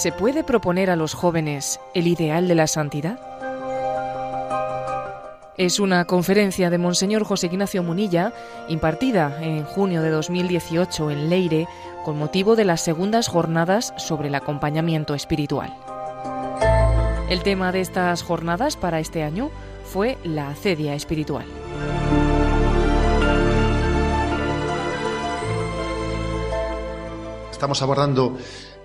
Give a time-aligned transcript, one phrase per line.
[0.00, 3.20] ¿Se puede proponer a los jóvenes el ideal de la santidad?
[5.58, 8.32] Es una conferencia de Monseñor José Ignacio Munilla,
[8.68, 11.68] impartida en junio de 2018 en Leire,
[12.02, 15.76] con motivo de las segundas jornadas sobre el acompañamiento espiritual.
[17.28, 19.50] El tema de estas jornadas para este año
[19.84, 21.44] fue la acedia espiritual.
[27.50, 28.38] Estamos abordando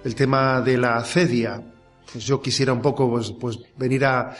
[0.05, 1.62] el tema de la acedia.
[2.13, 4.34] Pues yo quisiera un poco pues, pues venir a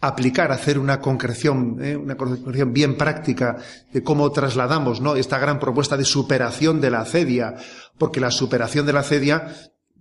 [0.00, 1.96] aplicar, hacer una concreción, ¿eh?
[1.96, 3.56] una concreción bien práctica
[3.92, 5.16] de cómo trasladamos ¿no?
[5.16, 7.56] esta gran propuesta de superación de la acedia,
[7.98, 9.52] porque la superación de la acedia,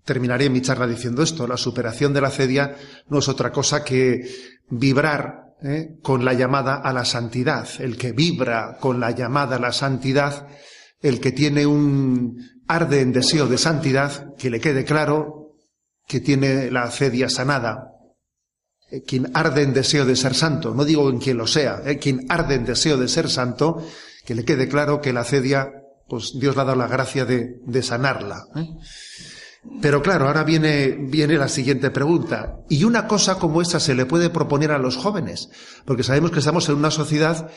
[0.06, 2.76] terminaré mi charla diciendo esto, la superación de la acedia
[3.08, 4.30] no es otra cosa que
[4.70, 5.96] vibrar ¿eh?
[6.04, 7.68] con la llamada a la santidad.
[7.80, 10.48] El que vibra con la llamada a la santidad,
[11.04, 15.58] el que tiene un arde en deseo de santidad, que le quede claro
[16.08, 17.92] que tiene la acedia sanada.
[18.90, 21.98] Eh, quien arde en deseo de ser santo, no digo en quien lo sea, eh,
[21.98, 23.86] quien arde en deseo de ser santo,
[24.26, 25.72] que le quede claro que la acedia,
[26.08, 28.46] pues Dios le ha dado la gracia de, sanarla.
[28.56, 28.70] ¿eh?
[29.82, 32.60] Pero claro, ahora viene, viene la siguiente pregunta.
[32.70, 35.50] ¿Y una cosa como esa se le puede proponer a los jóvenes?
[35.86, 37.50] Porque sabemos que estamos en una sociedad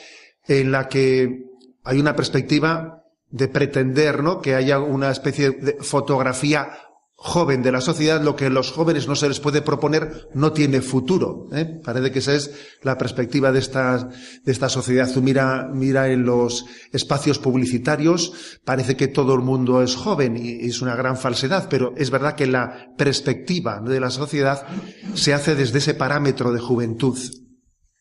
[0.47, 1.45] en la que
[1.85, 4.41] hay una perspectiva de pretender, ¿no?
[4.41, 6.71] Que haya una especie de fotografía
[7.19, 10.53] joven de la sociedad, lo que a los jóvenes no se les puede proponer no
[10.53, 11.49] tiene futuro.
[11.53, 11.81] ¿eh?
[11.83, 12.51] Parece que esa es
[12.83, 14.11] la perspectiva de esta,
[14.45, 15.09] de esta sociedad.
[15.17, 20.83] Mira, mira en los espacios publicitarios, parece que todo el mundo es joven y es
[20.83, 24.67] una gran falsedad, pero es verdad que la perspectiva de la sociedad
[25.15, 27.19] se hace desde ese parámetro de juventud.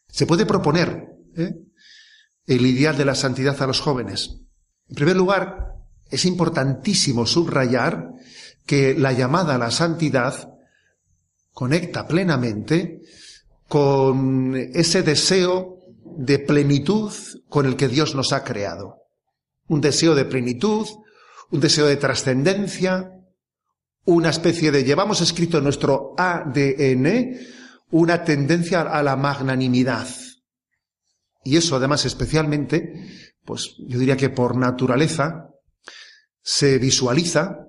[0.10, 1.54] Se puede proponer ¿eh?
[2.48, 4.42] el ideal de la santidad a los jóvenes.
[4.90, 5.76] En primer lugar,
[6.10, 8.12] es importantísimo subrayar
[8.66, 10.54] que la llamada a la santidad
[11.52, 13.02] conecta plenamente
[13.68, 17.12] con ese deseo de plenitud
[17.50, 18.98] con el que Dios nos ha creado.
[19.68, 20.88] Un deseo de plenitud,
[21.52, 23.12] un deseo de trascendencia,
[24.06, 27.38] una especie de, llevamos escrito en nuestro ADN,
[27.92, 30.08] una tendencia a la magnanimidad.
[31.44, 35.50] Y eso además especialmente pues yo diría que por naturaleza
[36.42, 37.60] se visualiza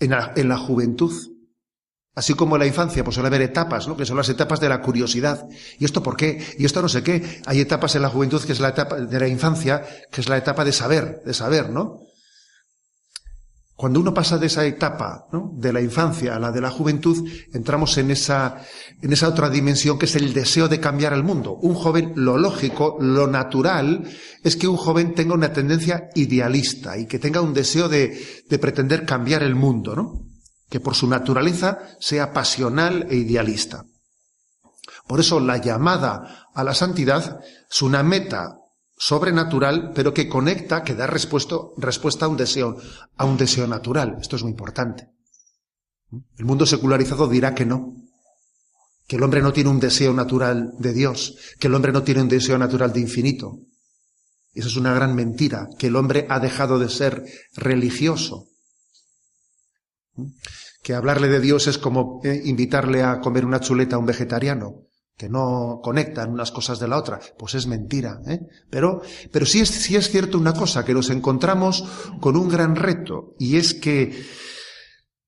[0.00, 1.12] en la, en la juventud.
[2.16, 3.96] Así como en la infancia, pues suele haber etapas, ¿no?
[3.96, 5.48] Que son las etapas de la curiosidad.
[5.78, 6.54] ¿Y esto por qué?
[6.58, 7.42] ¿Y esto no sé qué?
[7.46, 10.36] Hay etapas en la juventud que es la etapa de la infancia, que es la
[10.36, 12.00] etapa de saber, de saber, ¿no?
[13.76, 15.50] Cuando uno pasa de esa etapa, ¿no?
[15.54, 18.62] de la infancia a la de la juventud, entramos en esa,
[19.02, 21.54] en esa otra dimensión que es el deseo de cambiar el mundo.
[21.54, 24.04] Un joven, lo lógico, lo natural,
[24.44, 28.58] es que un joven tenga una tendencia idealista y que tenga un deseo de, de
[28.60, 30.22] pretender cambiar el mundo, ¿no?
[30.70, 33.84] Que por su naturaleza sea pasional e idealista.
[35.08, 38.60] Por eso la llamada a la santidad es una meta
[38.96, 41.56] sobrenatural, pero que conecta, que da respuesta,
[42.26, 42.76] a un deseo,
[43.16, 44.18] a un deseo natural.
[44.20, 45.08] Esto es muy importante.
[46.38, 47.96] El mundo secularizado dirá que no,
[49.06, 52.22] que el hombre no tiene un deseo natural de Dios, que el hombre no tiene
[52.22, 53.58] un deseo natural de infinito.
[54.52, 57.24] Eso es una gran mentira, que el hombre ha dejado de ser
[57.56, 58.46] religioso.
[60.82, 64.86] Que hablarle de Dios es como eh, invitarle a comer una chuleta a un vegetariano
[65.16, 68.20] que no conectan unas cosas de la otra, pues es mentira.
[68.26, 68.40] ¿eh?
[68.70, 71.84] Pero, pero sí es, sí es cierto una cosa, que nos encontramos
[72.20, 74.24] con un gran reto, y es que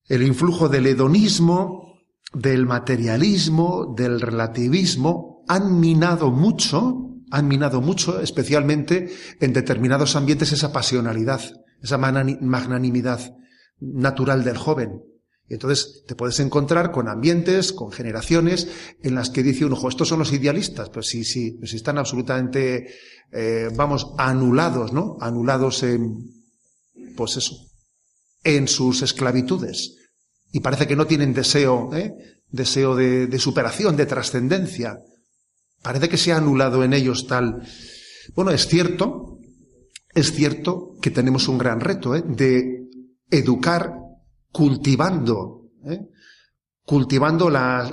[0.08, 2.00] el influjo del hedonismo,
[2.32, 10.72] del materialismo, del relativismo, han minado mucho, han minado mucho, especialmente en determinados ambientes, esa
[10.72, 11.41] pasionalidad,
[11.80, 13.20] esa magnanimidad
[13.78, 15.03] natural del joven.
[15.49, 18.69] Y entonces te puedes encontrar con ambientes, con generaciones
[19.03, 21.99] en las que dice uno, ojo, estos son los idealistas, pues sí, sí, pues están
[21.99, 22.89] absolutamente,
[23.33, 25.17] eh, vamos, anulados, ¿no?
[25.21, 26.19] Anulados en,
[27.16, 27.57] pues eso,
[28.43, 29.95] en sus esclavitudes.
[30.51, 32.13] Y parece que no tienen deseo, ¿eh?
[32.49, 34.99] Deseo de, de superación, de trascendencia.
[35.83, 37.63] Parece que se ha anulado en ellos tal.
[38.34, 39.39] Bueno, es cierto,
[40.13, 42.25] es cierto que tenemos un gran reto, ¿eh?
[42.27, 42.83] De
[43.31, 44.05] educar
[44.53, 46.07] cultivando, ¿eh?
[46.84, 47.91] cultivando la,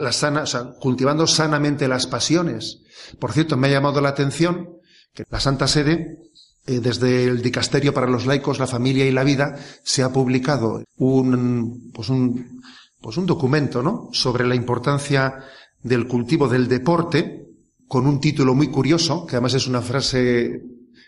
[0.79, 2.81] cultivando sanamente las pasiones.
[3.19, 4.69] Por cierto, me ha llamado la atención
[5.13, 6.19] que la Santa Sede,
[6.65, 10.83] eh, desde el Dicasterio para los laicos, la familia y la vida, se ha publicado
[10.97, 12.61] un, pues un,
[13.01, 14.09] pues un documento, ¿no?
[14.11, 15.39] Sobre la importancia
[15.81, 17.47] del cultivo del deporte,
[17.87, 20.63] con un título muy curioso, que además es una frase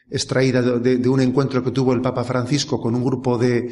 [0.10, 3.68] extraída de un encuentro que tuvo el Papa Francisco con un grupo de,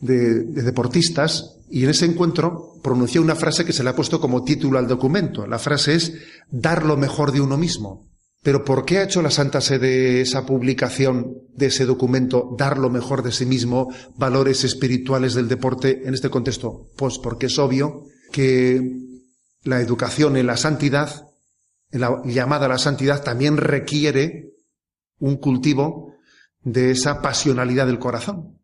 [0.00, 4.42] de, deportistas y en ese encuentro pronunció una frase que se le ha puesto como
[4.42, 5.46] título al documento.
[5.46, 6.14] La frase es
[6.50, 8.08] dar lo mejor de uno mismo.
[8.42, 12.88] Pero ¿por qué ha hecho la Santa Sede esa publicación de ese documento, dar lo
[12.88, 16.88] mejor de sí mismo, valores espirituales del deporte en este contexto?
[16.96, 18.80] Pues porque es obvio que
[19.62, 21.26] la educación en la santidad,
[21.90, 24.54] en la llamada a la santidad, también requiere
[25.18, 26.14] un cultivo
[26.62, 28.59] de esa pasionalidad del corazón.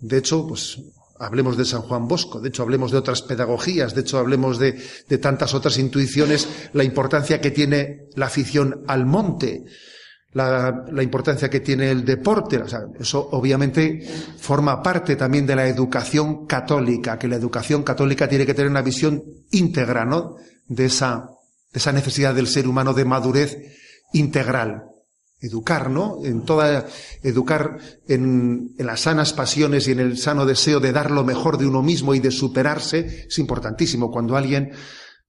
[0.00, 0.78] De hecho, pues
[1.18, 4.82] hablemos de San Juan Bosco, de hecho hablemos de otras pedagogías, de hecho hablemos de,
[5.06, 9.64] de, tantas otras intuiciones, la importancia que tiene la afición al monte,
[10.32, 14.00] la, la importancia que tiene el deporte, o sea, eso obviamente
[14.38, 18.82] forma parte también de la educación católica, que la educación católica tiene que tener una
[18.82, 20.36] visión íntegra, ¿no?
[20.68, 21.26] De esa,
[21.70, 23.58] de esa necesidad del ser humano de madurez
[24.14, 24.89] integral
[25.40, 26.18] educar, ¿no?
[26.24, 26.86] En toda,
[27.22, 31.66] educar en, las sanas pasiones y en el sano deseo de dar lo mejor de
[31.66, 34.10] uno mismo y de superarse es importantísimo.
[34.10, 34.72] Cuando alguien,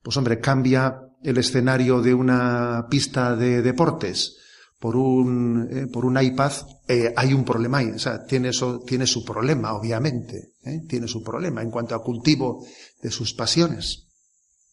[0.02, 4.38] pues hombre, cambia el escenario de una pista de deportes
[4.80, 6.52] por un, eh, por un iPad,
[6.88, 7.92] eh, hay un problema ahí.
[7.92, 10.54] O sea, tiene eso, tiene su problema, obviamente.
[10.66, 10.82] ¿eh?
[10.88, 12.66] Tiene su problema en cuanto a cultivo
[13.02, 14.08] de sus pasiones.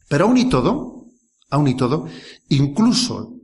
[0.09, 1.05] Pero aún y todo,
[1.51, 2.09] aún y todo,
[2.49, 3.38] incluso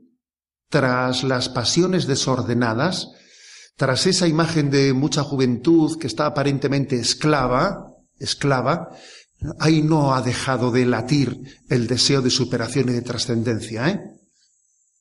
[0.75, 3.13] tras las pasiones desordenadas,
[3.77, 8.91] tras esa imagen de mucha juventud que está aparentemente esclava, esclava,
[9.61, 14.01] ahí no ha dejado de latir el deseo de superación y de trascendencia, ¿eh?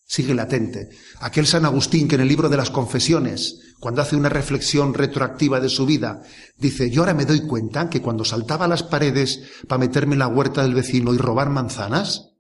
[0.05, 0.89] Sigue latente.
[1.21, 5.59] Aquel San Agustín que en el libro de las confesiones, cuando hace una reflexión retroactiva
[5.59, 6.21] de su vida,
[6.55, 10.27] dice, yo ahora me doy cuenta que cuando saltaba las paredes para meterme en la
[10.27, 12.32] huerta del vecino y robar manzanas,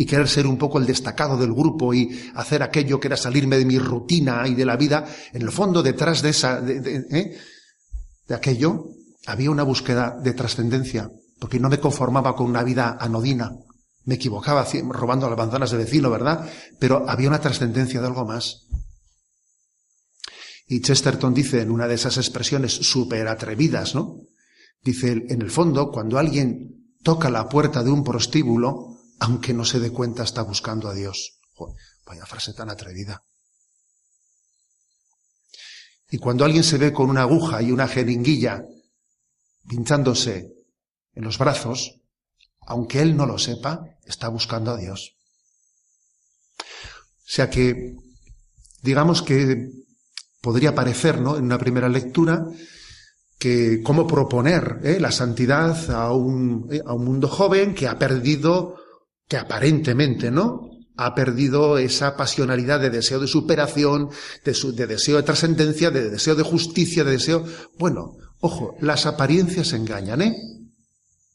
[0.00, 3.58] y querer ser un poco el destacado del grupo y hacer aquello que era salirme
[3.58, 7.06] de mi rutina y de la vida, en el fondo detrás de esa, de, de,
[7.10, 7.36] ¿eh?
[8.32, 8.84] aquello,
[9.26, 11.10] había una búsqueda de trascendencia,
[11.40, 13.50] porque no me conformaba con una vida anodina.
[14.04, 16.48] Me equivocaba robando las manzanas de vecino, ¿verdad?
[16.78, 18.68] Pero había una trascendencia de algo más.
[20.68, 24.20] Y Chesterton dice en una de esas expresiones súper atrevidas, ¿no?
[24.80, 29.80] Dice, en el fondo, cuando alguien toca la puerta de un prostíbulo, aunque no se
[29.80, 31.38] dé cuenta, está buscando a Dios.
[32.06, 33.22] vaya frase tan atrevida.
[36.10, 38.64] Y cuando alguien se ve con una aguja y una jeringuilla
[39.68, 40.48] pinchándose
[41.12, 42.00] en los brazos,
[42.60, 45.16] aunque él no lo sepa, está buscando a Dios.
[46.60, 47.94] O sea que,
[48.80, 49.68] digamos que
[50.40, 51.36] podría parecer, ¿no?
[51.36, 52.46] En una primera lectura,
[53.38, 54.98] que cómo proponer ¿eh?
[54.98, 56.80] la santidad ¿eh?
[56.84, 58.76] a un mundo joven que ha perdido
[59.28, 60.70] que aparentemente, ¿no?
[60.96, 64.10] Ha perdido esa pasionalidad de deseo de superación,
[64.44, 67.44] de, su, de deseo de trascendencia, de deseo de justicia, de deseo.
[67.78, 70.36] Bueno, ojo, las apariencias engañan, ¿eh?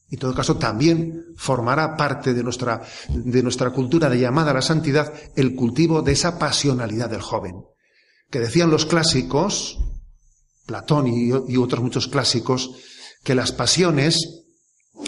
[0.10, 4.56] Y en todo caso también formará parte de nuestra, de nuestra cultura de llamada a
[4.56, 7.63] la santidad el cultivo de esa pasionalidad del joven.
[8.30, 9.80] Que decían los clásicos,
[10.66, 12.72] Platón y otros muchos clásicos,
[13.24, 14.43] que las pasiones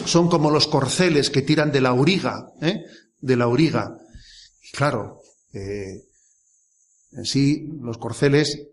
[0.05, 2.83] son como los corceles que tiran de la auriga, ¿eh?
[3.19, 3.97] de la auriga.
[4.61, 5.21] Y claro,
[5.53, 6.03] eh,
[7.11, 8.67] en sí, los corceles,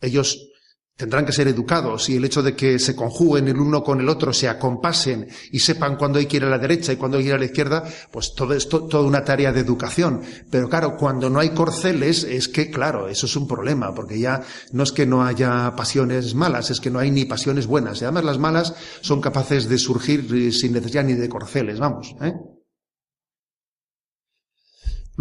[0.00, 0.51] ellos
[0.96, 4.08] tendrán que ser educados y el hecho de que se conjuguen el uno con el
[4.08, 7.24] otro, se acompasen y sepan cuándo hay que ir a la derecha y cuándo hay
[7.24, 10.20] que ir a la izquierda, pues todo esto, toda una tarea de educación.
[10.50, 14.42] Pero claro, cuando no hay corceles, es que, claro, eso es un problema, porque ya
[14.72, 18.00] no es que no haya pasiones malas, es que no hay ni pasiones buenas.
[18.00, 22.14] Y además las malas son capaces de surgir eh, sin necesidad ni de corceles, vamos,
[22.20, 22.32] ¿eh?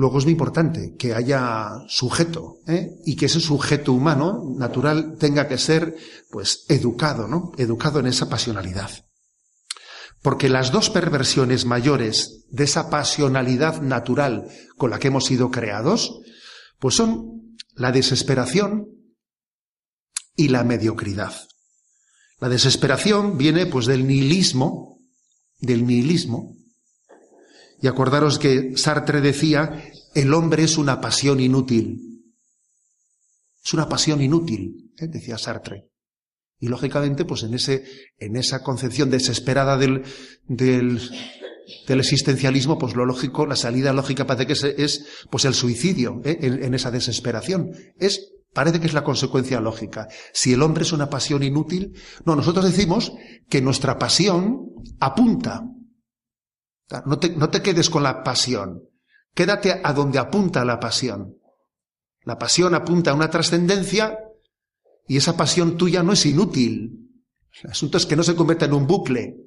[0.01, 2.89] Luego es muy importante que haya sujeto ¿eh?
[3.05, 5.96] y que ese sujeto humano natural tenga que ser,
[6.31, 7.51] pues, educado, ¿no?
[7.60, 8.89] Educado en esa pasionalidad.
[10.24, 16.20] Porque las dos perversiones mayores de esa pasionalidad natural con la que hemos sido creados,
[16.79, 18.88] pues son la desesperación
[20.36, 21.36] y la mediocridad.
[22.39, 24.98] La desesperación viene, pues, del nihilismo,
[25.60, 26.55] del nihilismo,
[27.82, 29.84] y acordaros que Sartre decía,
[30.14, 32.24] el hombre es una pasión inútil.
[33.64, 35.08] Es una pasión inútil, ¿eh?
[35.08, 35.88] decía Sartre.
[36.60, 37.84] Y lógicamente, pues en ese,
[38.18, 40.04] en esa concepción desesperada del,
[40.48, 41.00] del,
[41.88, 46.38] existencialismo, pues lo lógico, la salida lógica parece que es, es pues el suicidio, ¿eh?
[46.42, 47.72] en, en esa desesperación.
[48.00, 50.10] Es Parece que es la consecuencia lógica.
[50.34, 51.94] Si el hombre es una pasión inútil,
[52.26, 53.14] no, nosotros decimos
[53.50, 55.64] que nuestra pasión apunta
[57.06, 58.84] no te, no te quedes con la pasión.
[59.34, 61.38] Quédate a donde apunta la pasión.
[62.24, 64.20] La pasión apunta a una trascendencia
[65.08, 67.10] y esa pasión tuya no es inútil.
[67.64, 69.38] El asunto es que no se convierta en un bucle,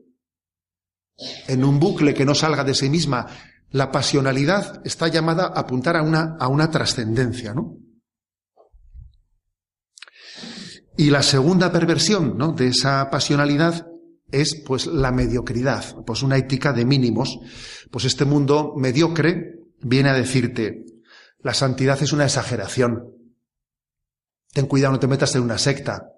[1.47, 3.27] en un bucle que no salga de sí misma.
[3.71, 7.77] La pasionalidad está llamada a apuntar a una, a una trascendencia, ¿no?
[10.97, 12.53] Y la segunda perversión, ¿no?
[12.53, 13.87] De esa pasionalidad
[14.41, 17.39] es, pues, la mediocridad, pues una ética de mínimos.
[17.91, 20.85] Pues este mundo mediocre viene a decirte,
[21.41, 23.13] la santidad es una exageración.
[24.53, 26.11] Ten cuidado, no te metas en una secta.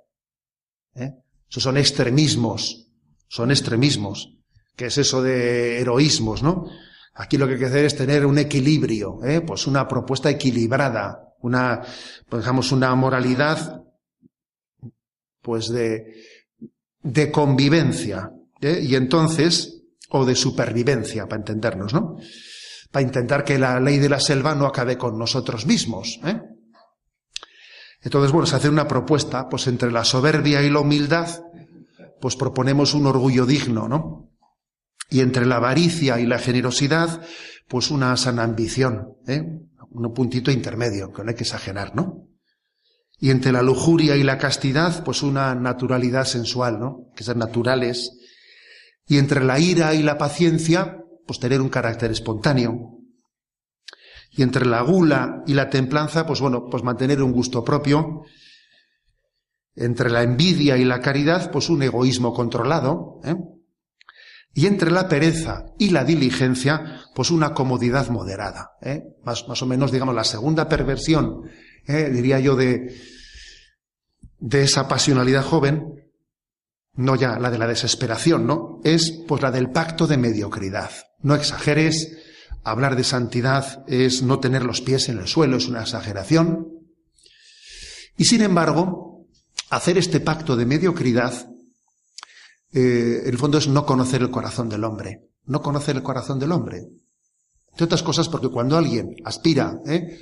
[0.95, 1.15] ¿eh?
[1.51, 2.89] Esos son extremismos,
[3.29, 4.33] son extremismos.
[4.77, 6.67] ¿Qué es eso de heroísmos, no?
[7.15, 9.41] Aquí lo que hay que hacer es tener un equilibrio, ¿eh?
[9.41, 11.83] pues una propuesta equilibrada, una,
[12.29, 13.83] pues digamos, una moralidad,
[15.41, 16.13] pues de,
[17.07, 18.81] de convivencia, ¿eh?
[18.83, 22.17] y entonces, o de supervivencia, para entendernos, ¿no?
[22.91, 26.41] Para intentar que la ley de la selva no acabe con nosotros mismos, ¿eh?
[28.03, 31.29] Entonces, bueno, se hace una propuesta, pues entre la soberbia y la humildad,
[32.21, 34.31] pues proponemos un orgullo digno, ¿no?
[35.09, 37.23] Y entre la avaricia y la generosidad,
[37.69, 39.43] pues una sana ambición, ¿eh?
[39.91, 42.27] Un puntito intermedio, que no hay que exagerar, ¿no?
[43.19, 47.11] Y entre la lujuria y la castidad, pues una naturalidad sensual, ¿no?
[47.17, 48.13] Que ser naturales.
[49.07, 52.97] Y entre la ira y la paciencia, pues tener un carácter espontáneo.
[54.31, 58.23] Y entre la gula y la templanza, pues bueno, pues mantener un gusto propio.
[59.75, 63.21] Entre la envidia y la caridad, pues un egoísmo controlado.
[63.25, 63.35] ¿eh?
[64.53, 68.73] Y entre la pereza y la diligencia, pues una comodidad moderada.
[68.83, 69.03] ¿eh?
[69.25, 71.43] Más, más, o menos, digamos, la segunda perversión,
[71.87, 72.11] ¿eh?
[72.11, 72.97] diría yo, de,
[74.39, 76.11] de esa pasionalidad joven,
[76.95, 78.81] no ya la de la desesperación, ¿no?
[78.85, 80.91] Es pues la del pacto de mediocridad.
[81.21, 82.17] No exageres,
[82.67, 86.67] Hablar de santidad es no tener los pies en el suelo, es una exageración.
[88.17, 89.25] Y sin embargo,
[89.71, 91.49] hacer este pacto de mediocridad,
[92.73, 95.29] eh, en el fondo es no conocer el corazón del hombre.
[95.45, 96.89] No conocer el corazón del hombre.
[97.71, 100.19] Entre otras cosas porque cuando alguien aspira, ¿eh?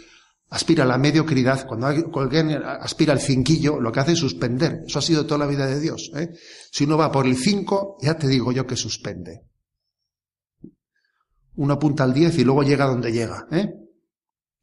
[0.51, 4.83] Aspira a la mediocridad, cuando alguien aspira al cinquillo, lo que hace es suspender.
[4.87, 6.11] Eso ha sido toda la vida de Dios.
[6.15, 6.31] ¿eh?
[6.71, 9.43] Si uno va por el cinco, ya te digo yo que suspende.
[11.57, 13.73] Uno apunta al 10 y luego llega donde llega, ¿eh?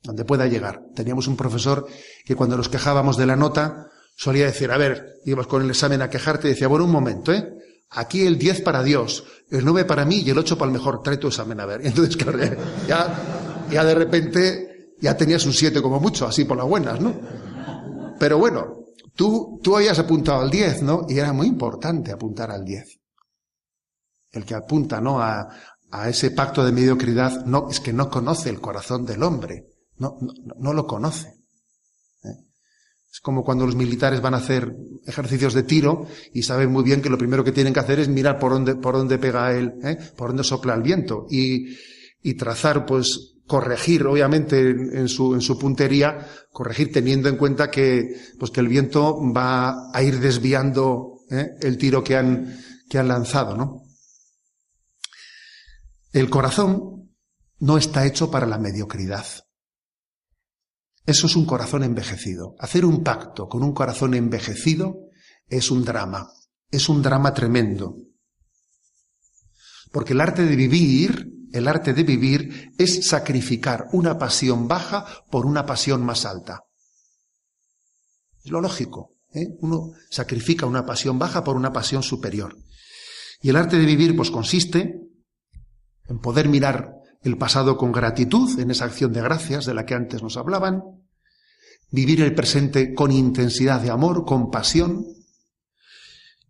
[0.03, 0.81] Donde pueda llegar.
[0.93, 1.87] Teníamos un profesor
[2.25, 6.01] que cuando nos quejábamos de la nota solía decir, a ver, íbamos con el examen
[6.01, 7.49] a quejarte y decía, bueno, un momento, ¿eh?
[7.91, 11.01] Aquí el 10 para Dios, el 9 para mí y el 8 para el mejor.
[11.01, 11.81] Trae tu examen a ver.
[11.83, 12.39] Y entonces, claro,
[12.87, 14.70] ya, ya de repente
[15.01, 17.13] ya tenías un 7 como mucho, así por las buenas, ¿no?
[18.19, 21.05] Pero bueno, tú, tú habías apuntado al 10, ¿no?
[21.09, 22.99] Y era muy importante apuntar al 10.
[24.31, 25.19] El que apunta, ¿no?
[25.19, 25.49] A,
[25.91, 29.67] a ese pacto de mediocridad, no, es que no conoce el corazón del hombre,
[29.97, 30.17] no,
[30.57, 31.27] no, lo conoce.
[32.23, 32.35] ¿eh?
[33.11, 34.73] Es como cuando los militares van a hacer
[35.05, 38.07] ejercicios de tiro y saben muy bien que lo primero que tienen que hacer es
[38.07, 39.97] mirar por dónde, por dónde pega él, ¿eh?
[40.15, 41.75] por dónde sopla el viento y,
[42.23, 48.15] y trazar, pues, corregir, obviamente, en, su, en su puntería, corregir teniendo en cuenta que,
[48.39, 51.49] pues, que el viento va a ir desviando ¿eh?
[51.59, 52.57] el tiro que han,
[52.89, 53.83] que han lanzado, ¿no?
[56.13, 57.11] El corazón
[57.59, 59.25] no está hecho para la mediocridad.
[61.05, 62.55] Eso es un corazón envejecido.
[62.57, 65.09] Hacer un pacto con un corazón envejecido
[65.49, 66.31] es un drama,
[66.69, 67.97] es un drama tremendo.
[69.91, 75.45] Porque el arte de vivir, el arte de vivir es sacrificar una pasión baja por
[75.45, 76.63] una pasión más alta.
[78.43, 79.15] Es lo lógico.
[79.33, 79.47] ¿eh?
[79.59, 82.57] Uno sacrifica una pasión baja por una pasión superior.
[83.41, 84.99] Y el arte de vivir pues consiste
[86.07, 86.93] en poder mirar
[87.23, 90.81] el pasado con gratitud, en esa acción de gracias de la que antes nos hablaban,
[91.91, 95.05] vivir el presente con intensidad de amor, con pasión,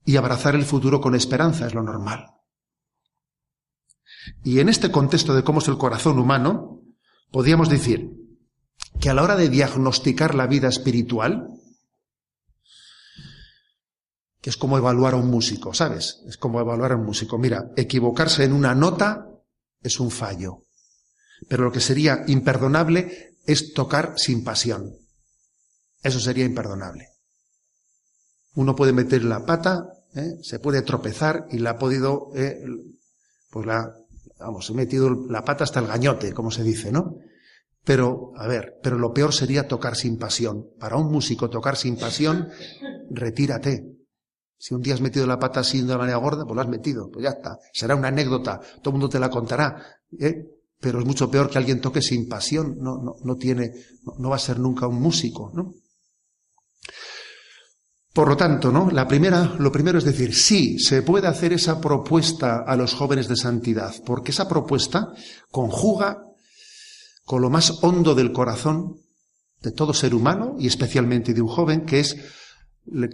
[0.05, 2.25] y abrazar el futuro con esperanza, es lo normal.
[4.43, 6.81] Y en este contexto de cómo es el corazón humano,
[7.31, 8.11] podríamos decir
[8.99, 11.47] que a la hora de diagnosticar la vida espiritual,
[14.41, 16.21] que es como evaluar a un músico, ¿sabes?
[16.27, 17.37] Es como evaluar a un músico.
[17.37, 19.27] Mira, equivocarse en una nota
[19.81, 20.65] es un fallo.
[21.47, 24.95] Pero lo que sería imperdonable es tocar sin pasión.
[26.03, 27.07] Eso sería imperdonable.
[28.55, 30.37] Uno puede meter la pata, ¿eh?
[30.41, 32.59] se puede tropezar y la ha podido, ¿eh?
[33.49, 33.93] pues la,
[34.41, 37.17] vamos, he metido la pata hasta el gañote, como se dice, ¿no?
[37.83, 40.67] Pero, a ver, pero lo peor sería tocar sin pasión.
[40.79, 42.49] Para un músico tocar sin pasión,
[43.09, 43.97] retírate.
[44.57, 46.67] Si un día has metido la pata así de una manera gorda, pues lo has
[46.67, 47.57] metido, pues ya está.
[47.73, 49.83] Será una anécdota, todo el mundo te la contará,
[50.19, 50.45] ¿eh?
[50.79, 53.71] pero es mucho peor que alguien toque sin pasión, no, no, no tiene,
[54.17, 55.73] no, va a ser nunca un músico, ¿no?
[58.13, 58.91] Por lo tanto, ¿no?
[58.91, 63.29] La primera, lo primero es decir, sí, se puede hacer esa propuesta a los jóvenes
[63.29, 65.13] de santidad, porque esa propuesta
[65.49, 66.25] conjuga
[67.23, 68.97] con lo más hondo del corazón
[69.61, 72.17] de todo ser humano y especialmente de un joven, que es,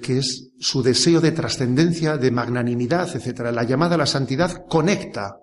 [0.01, 3.51] que es su deseo de trascendencia, de magnanimidad, etc.
[3.51, 5.37] La llamada a la santidad conecta.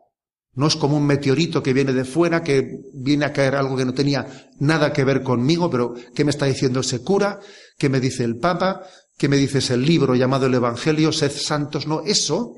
[0.56, 3.84] No es como un meteorito que viene de fuera, que viene a caer algo que
[3.84, 7.40] no tenía nada que ver conmigo, pero ¿qué me está diciendo ese cura?
[7.76, 8.82] ¿Qué me dice el Papa?
[9.16, 11.12] ¿Qué me dices el libro llamado el Evangelio?
[11.12, 11.87] Sed santos.
[11.87, 12.56] No, eso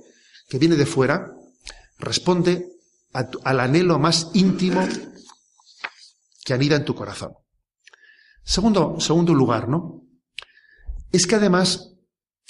[0.48, 1.32] que viene de fuera
[1.98, 2.66] responde
[3.12, 4.86] al anhelo más íntimo
[6.44, 7.32] que anida en tu corazón.
[8.44, 10.02] Segundo, segundo lugar, ¿no?
[11.10, 11.94] Es que además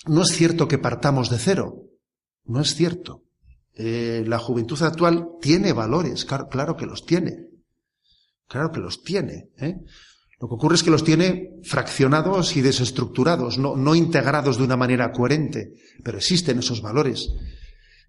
[0.06, 1.82] no es cierto que partamos de cero.
[2.44, 3.24] No es cierto.
[3.74, 7.48] Eh, la juventud actual tiene valores, claro, claro, que los tiene.
[8.48, 9.50] Claro que los tiene.
[9.58, 9.76] ¿eh?
[10.38, 14.76] Lo que ocurre es que los tiene fraccionados y desestructurados, no, no integrados de una
[14.76, 15.72] manera coherente,
[16.04, 17.30] pero existen esos valores.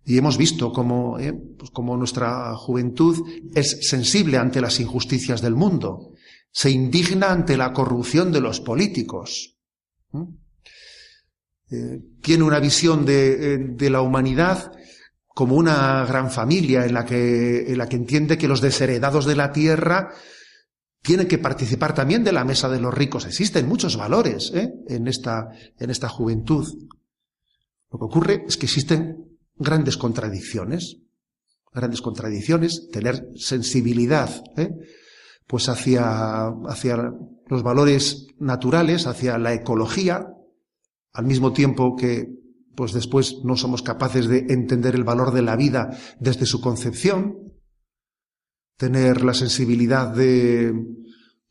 [0.03, 3.17] Y hemos visto cómo, eh, pues nuestra juventud
[3.53, 6.13] es sensible ante las injusticias del mundo,
[6.51, 9.57] se indigna ante la corrupción de los políticos,
[11.69, 14.72] eh, tiene una visión de, eh, de, la humanidad
[15.27, 19.36] como una gran familia en la, que, en la que entiende que los desheredados de
[19.36, 20.13] la tierra
[21.01, 23.25] tienen que participar también de la mesa de los ricos.
[23.25, 24.74] Existen muchos valores ¿eh?
[24.88, 25.50] en, esta,
[25.80, 26.68] en esta juventud.
[27.92, 30.98] Lo que ocurre es que existen grandes contradicciones,
[31.74, 34.70] grandes contradicciones, tener sensibilidad, ¿eh?
[35.48, 36.98] pues hacia, hacia
[37.48, 40.27] los valores naturales, hacia la ecología,
[41.13, 42.27] al mismo tiempo que
[42.75, 47.47] pues después no somos capaces de entender el valor de la vida desde su concepción,
[48.77, 50.74] tener la sensibilidad de,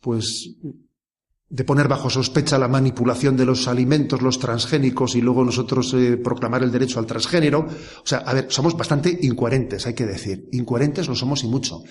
[0.00, 0.56] pues,
[1.48, 6.16] de poner bajo sospecha la manipulación de los alimentos, los transgénicos, y luego nosotros eh,
[6.16, 7.60] proclamar el derecho al transgénero.
[7.60, 10.48] O sea, a ver, somos bastante incoherentes, hay que decir.
[10.52, 11.82] Incoherentes lo somos y mucho.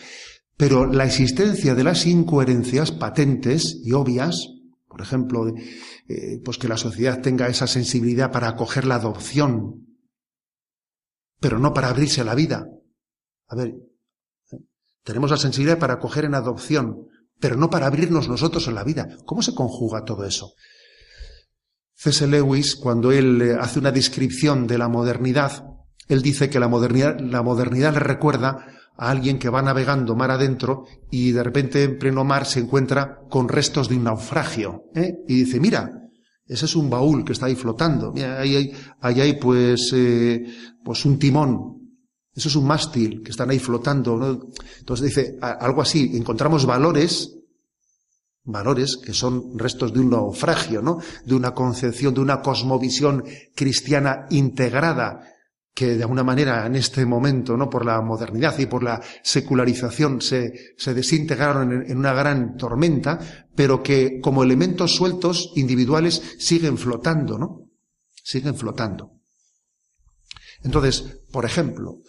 [0.58, 4.50] Pero la existencia de las incoherencias patentes y obvias,
[4.88, 5.48] por ejemplo,
[6.08, 9.86] eh, pues que la sociedad tenga esa sensibilidad para acoger la adopción,
[11.42, 12.68] pero no para abrirse a la vida.
[13.48, 13.76] A ver,
[15.06, 17.08] tenemos la sensibilidad para acoger en adopción,
[17.40, 19.08] pero no para abrirnos nosotros en la vida.
[19.26, 20.54] ¿Cómo se conjuga todo eso?
[21.94, 22.28] C.S.
[22.28, 25.64] Lewis, cuando él eh, hace una descripción de la modernidad,
[26.08, 28.66] él dice que la modernidad, la modernidad le recuerda
[28.98, 33.20] a alguien que va navegando mar adentro y de repente en pleno mar se encuentra
[33.30, 34.86] con restos de un naufragio.
[34.96, 35.14] ¿eh?
[35.28, 35.92] Y dice, mira,
[36.48, 38.12] ese es un baúl que está ahí flotando.
[38.12, 40.44] Mira, ahí hay, pues, eh,
[40.84, 41.85] pues un timón.
[42.36, 44.18] Eso es un mástil que están ahí flotando.
[44.18, 44.50] ¿no?
[44.80, 47.34] Entonces dice algo así, encontramos valores,
[48.44, 51.00] valores que son restos de un naufragio, ¿no?
[51.24, 53.24] De una concepción, de una cosmovisión
[53.56, 55.32] cristiana integrada
[55.74, 57.70] que de alguna manera en este momento, ¿no?
[57.70, 63.48] Por la modernidad y por la secularización se, se desintegraron en, en una gran tormenta,
[63.56, 67.70] pero que como elementos sueltos individuales siguen flotando, ¿no?
[68.24, 69.12] Siguen flotando.
[70.64, 72.00] Entonces, por ejemplo,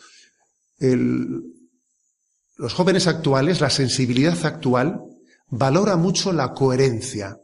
[0.79, 5.01] los jóvenes actuales, la sensibilidad actual,
[5.49, 7.39] valora mucho la coherencia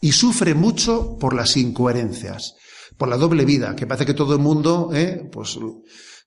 [0.00, 2.54] y sufre mucho por las incoherencias,
[2.96, 5.58] por la doble vida, que parece que todo el mundo, eh, pues,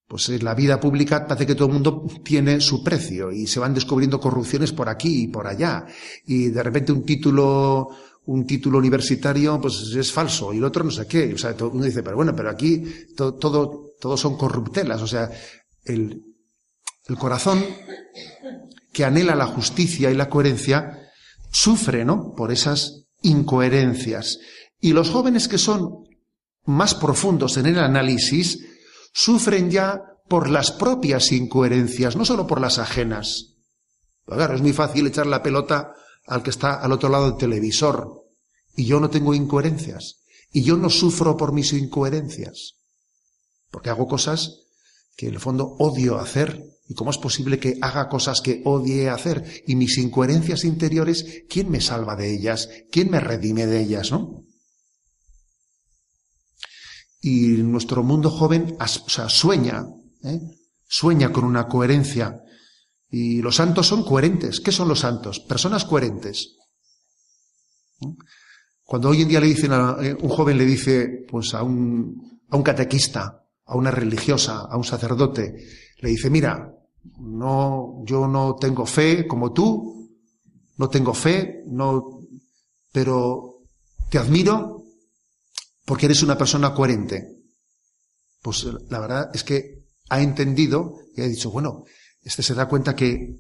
[0.08, 3.74] pues la vida pública parece que todo el mundo tiene su precio y se van
[3.74, 5.86] descubriendo corrupciones por aquí y por allá.
[6.26, 7.90] Y de repente un título
[8.26, 11.72] un título universitario pues es falso y el otro no sé qué, o sea, todo
[11.72, 12.84] mundo dice, pero bueno, pero aquí
[13.16, 15.32] todo todos son corruptelas, o sea,
[15.86, 16.22] el,
[17.08, 17.64] el corazón
[18.92, 21.10] que anhela la justicia y la coherencia
[21.52, 22.34] sufre, ¿no?
[22.36, 24.40] Por esas incoherencias.
[24.80, 26.04] Y los jóvenes que son
[26.66, 28.60] más profundos en el análisis
[29.14, 33.56] sufren ya por las propias incoherencias, no solo por las ajenas.
[34.26, 35.94] Claro, es muy fácil echar la pelota
[36.26, 38.24] al que está al otro lado del televisor.
[38.76, 40.24] Y yo no tengo incoherencias.
[40.52, 42.76] Y yo no sufro por mis incoherencias
[43.74, 44.68] porque hago cosas
[45.18, 46.64] que en el fondo odio hacer.
[46.88, 49.64] ¿Y cómo es posible que haga cosas que odie hacer?
[49.66, 52.70] Y mis incoherencias interiores, ¿quién me salva de ellas?
[52.92, 54.12] ¿Quién me redime de ellas?
[54.12, 54.46] ¿No?
[57.20, 59.86] Y nuestro mundo joven sueña,
[60.24, 60.40] ¿eh?
[60.88, 62.42] sueña con una coherencia.
[63.14, 64.60] Y los santos son coherentes.
[64.60, 65.40] ¿Qué son los santos?
[65.40, 66.56] Personas coherentes.
[68.84, 72.42] Cuando hoy en día le dicen a eh, un joven le dice, pues a un,
[72.50, 75.54] a un catequista, a una religiosa, a un sacerdote,
[76.00, 76.74] le dice, mira,
[77.20, 80.10] no, yo no tengo fe como tú,
[80.78, 82.20] no tengo fe, no,
[82.92, 83.60] pero
[84.10, 84.86] te admiro
[85.86, 87.44] porque eres una persona coherente.
[88.42, 91.84] Pues la verdad es que ha entendido y ha dicho, bueno,
[92.24, 93.36] este se da cuenta que,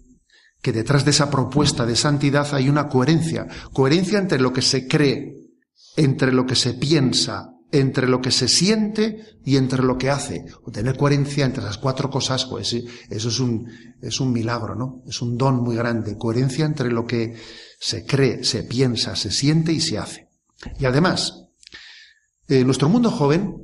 [0.61, 3.47] que detrás de esa propuesta de santidad hay una coherencia.
[3.71, 5.35] Coherencia entre lo que se cree,
[5.95, 10.45] entre lo que se piensa, entre lo que se siente y entre lo que hace.
[10.63, 12.71] O tener coherencia entre esas cuatro cosas, pues
[13.09, 13.67] eso es un,
[14.01, 15.01] es un milagro, ¿no?
[15.07, 16.15] Es un don muy grande.
[16.15, 17.35] Coherencia entre lo que
[17.79, 20.29] se cree, se piensa, se siente y se hace.
[20.79, 21.47] Y además,
[22.47, 23.57] eh, nuestro mundo joven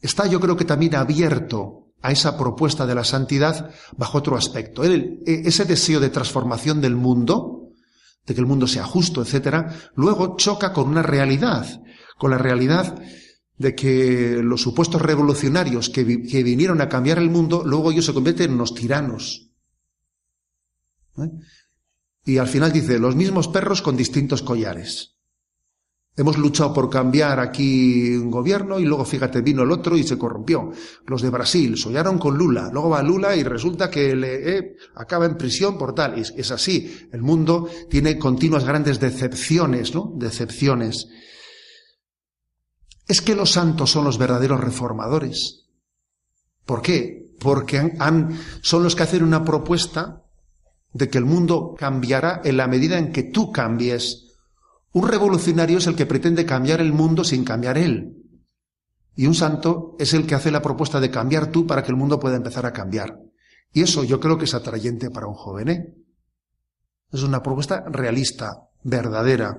[0.00, 4.84] está yo creo que también abierto a esa propuesta de la santidad bajo otro aspecto.
[4.84, 7.70] E, ese deseo de transformación del mundo,
[8.26, 11.82] de que el mundo sea justo, etcétera, luego choca con una realidad,
[12.18, 13.00] con la realidad
[13.56, 18.14] de que los supuestos revolucionarios que, que vinieron a cambiar el mundo, luego ellos se
[18.14, 19.50] convierten en unos tiranos.
[21.18, 21.30] ¿Eh?
[22.24, 25.16] Y al final dice, los mismos perros con distintos collares.
[26.14, 30.18] Hemos luchado por cambiar aquí un gobierno y luego, fíjate, vino el otro y se
[30.18, 30.70] corrompió.
[31.06, 35.24] Los de Brasil soñaron con Lula, luego va Lula y resulta que le, eh, acaba
[35.24, 36.18] en prisión por tal.
[36.18, 37.08] Es, es así.
[37.12, 40.12] El mundo tiene continuas grandes decepciones, ¿no?
[40.16, 41.08] Decepciones.
[43.08, 45.62] Es que los santos son los verdaderos reformadores.
[46.66, 47.30] ¿Por qué?
[47.40, 47.96] Porque
[48.60, 50.22] son los que hacen una propuesta
[50.92, 54.21] de que el mundo cambiará en la medida en que tú cambies
[54.92, 58.16] un revolucionario es el que pretende cambiar el mundo sin cambiar él.
[59.14, 61.96] Y un santo es el que hace la propuesta de cambiar tú para que el
[61.96, 63.18] mundo pueda empezar a cambiar.
[63.72, 65.68] Y eso yo creo que es atrayente para un joven.
[65.68, 65.94] ¿eh?
[67.10, 69.58] Es una propuesta realista, verdadera.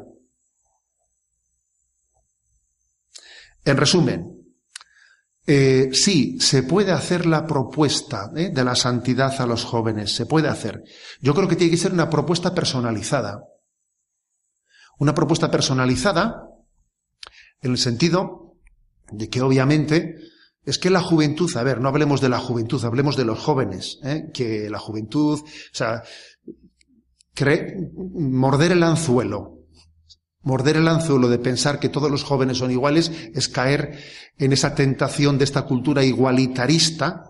[3.65, 4.43] En resumen,
[5.45, 8.49] eh, sí, se puede hacer la propuesta ¿eh?
[8.49, 10.83] de la santidad a los jóvenes, se puede hacer.
[11.21, 13.43] Yo creo que tiene que ser una propuesta personalizada.
[15.03, 16.47] Una propuesta personalizada
[17.61, 18.55] en el sentido
[19.11, 20.15] de que obviamente
[20.63, 23.99] es que la juventud, a ver, no hablemos de la juventud, hablemos de los jóvenes,
[24.05, 24.29] ¿eh?
[24.33, 26.03] que la juventud, o sea,
[28.13, 29.65] morder el anzuelo,
[30.39, 33.99] morder el anzuelo de pensar que todos los jóvenes son iguales es caer
[34.37, 37.25] en esa tentación de esta cultura igualitarista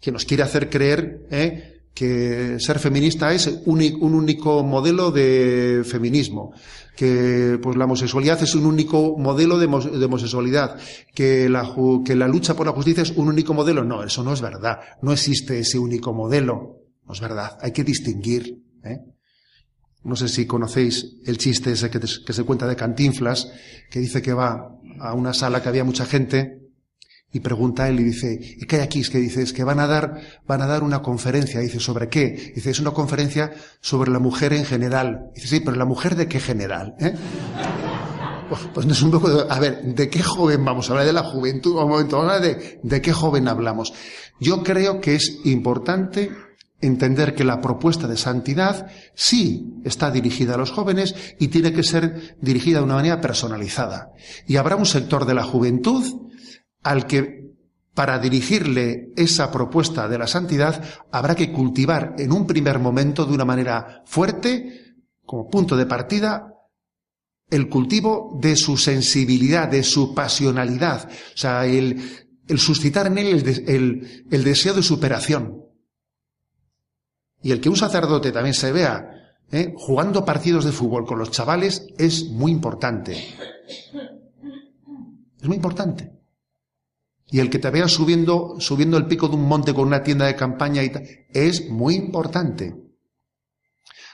[0.00, 1.77] que nos quiere hacer creer ¿eh?
[1.98, 6.52] Que ser feminista es un, único modelo de feminismo,
[6.96, 10.78] que pues la homosexualidad es un único modelo de, homosexualidad,
[11.12, 13.82] que la, que la lucha por la justicia es un único modelo.
[13.82, 14.78] No, eso no es verdad.
[15.02, 16.84] No existe ese único modelo.
[17.04, 17.58] No es verdad.
[17.60, 18.62] Hay que distinguir.
[18.84, 19.00] ¿eh?
[20.04, 23.50] No sé si conocéis el chiste ese que, que se cuenta de Cantinflas,
[23.90, 26.67] que dice que va a una sala que había mucha gente
[27.32, 29.00] y pregunta a él y dice, ¿y qué hay aquí?
[29.00, 31.60] Es que dice, que van a dar, van a dar una conferencia.
[31.60, 32.52] Dice, ¿sobre qué?
[32.54, 35.30] Dice, es una conferencia sobre la mujer en general.
[35.34, 37.14] Dice, sí, pero la mujer de qué general, ¿eh?
[38.48, 41.06] Pues, pues no es un poco a ver, ¿de qué joven vamos a hablar?
[41.06, 43.92] De la juventud, un momento, vamos a hablar de, de qué joven hablamos.
[44.40, 46.30] Yo creo que es importante
[46.80, 51.82] entender que la propuesta de santidad sí está dirigida a los jóvenes y tiene que
[51.82, 54.12] ser dirigida de una manera personalizada.
[54.46, 56.28] Y habrá un sector de la juventud
[56.82, 57.38] al que
[57.98, 63.34] para dirigirle esa propuesta de la santidad habrá que cultivar en un primer momento de
[63.34, 64.94] una manera fuerte,
[65.26, 66.54] como punto de partida,
[67.50, 72.00] el cultivo de su sensibilidad, de su pasionalidad, o sea, el,
[72.56, 73.64] suscitar en él
[74.30, 75.64] el, deseo de superación.
[77.42, 79.10] Y el que un sacerdote también se vea
[79.50, 79.74] ¿eh?
[79.76, 83.16] jugando partidos de fútbol con los chavales es muy importante.
[85.40, 86.17] Es muy importante.
[87.30, 90.26] Y el que te vea subiendo, subiendo el pico de un monte con una tienda
[90.26, 90.90] de campaña y
[91.32, 92.74] es muy importante.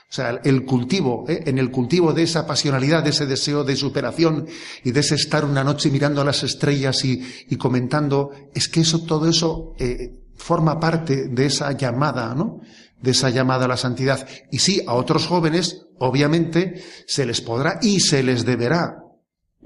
[0.09, 1.43] O sea, el cultivo, ¿eh?
[1.45, 4.47] en el cultivo de esa pasionalidad, de ese deseo de superación
[4.83, 9.03] y de ese estar una noche mirando a las estrellas y, comentando, es que eso,
[9.05, 12.61] todo eso eh, forma parte de esa llamada, ¿no?
[13.01, 14.27] De esa llamada a la santidad.
[14.51, 19.04] Y sí, a otros jóvenes, obviamente, se les podrá y se les deberá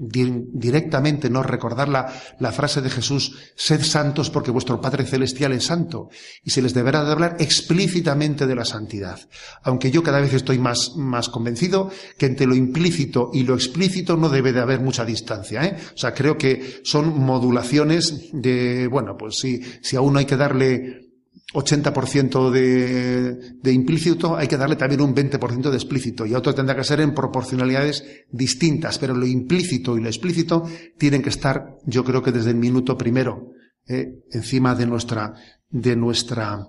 [0.00, 6.08] directamente, no recordar la, frase de Jesús, sed santos porque vuestro Padre Celestial es santo,
[6.42, 9.20] y se les deberá de hablar explícitamente de la santidad.
[9.62, 14.16] Aunque yo cada vez estoy más, más convencido que entre lo implícito y lo explícito
[14.16, 15.76] no debe de haber mucha distancia, ¿eh?
[15.94, 20.36] O sea, creo que son modulaciones de, bueno, pues si, si a uno hay que
[20.36, 21.09] darle
[21.52, 26.84] 80% de, implícito, hay que darle también un 20% de explícito y otro tendrá que
[26.84, 30.64] ser en proporcionalidades distintas, pero lo implícito y lo explícito
[30.98, 33.52] tienen que estar, yo creo que desde el minuto primero,
[33.86, 35.34] eh, encima de nuestra,
[35.68, 36.66] de nuestra,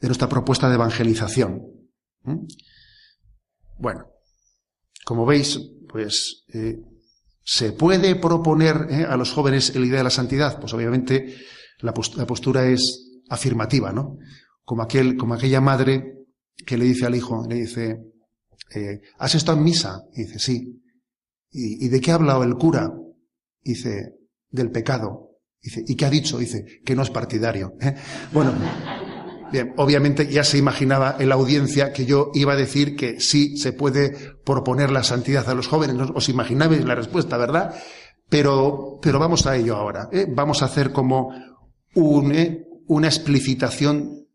[0.00, 1.62] de nuestra propuesta de evangelización.
[2.24, 2.46] ¿Mm?
[3.78, 4.06] Bueno,
[5.04, 5.58] como veis,
[5.88, 6.76] pues eh,
[7.52, 10.60] ¿Se puede proponer eh, a los jóvenes la idea de la santidad?
[10.60, 11.36] Pues obviamente
[11.82, 14.18] la, postura es afirmativa, ¿no?
[14.64, 16.14] Como, aquel, como aquella madre
[16.66, 17.98] que le dice al hijo, le dice,
[18.74, 20.02] eh, ¿has estado en misa?
[20.14, 20.82] Y dice, sí.
[21.52, 22.92] ¿Y, de qué ha hablado el cura?
[23.62, 24.14] dice,
[24.50, 25.30] del pecado.
[25.62, 26.38] Dice, ¿y qué ha dicho?
[26.38, 27.74] Dice, que no es partidario.
[27.80, 27.94] ¿eh?
[28.32, 28.54] Bueno,
[29.52, 33.56] bien, obviamente ya se imaginaba en la audiencia que yo iba a decir que sí
[33.56, 35.96] se puede proponer la santidad a los jóvenes.
[36.14, 37.74] Os imaginabais la respuesta, ¿verdad?
[38.28, 40.08] Pero, pero vamos a ello ahora.
[40.12, 40.26] ¿eh?
[40.28, 41.32] Vamos a hacer como
[41.94, 42.66] un, ¿eh?
[42.86, 44.26] una explicitación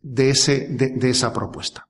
[0.00, 1.86] de, ese, de, esa propuesta.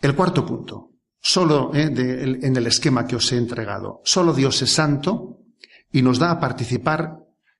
[0.00, 1.82] El cuarto punto, solo ¿eh?
[1.84, 5.38] en el esquema que os he entregado, solo Dios es santo
[5.92, 7.18] y nos da a participar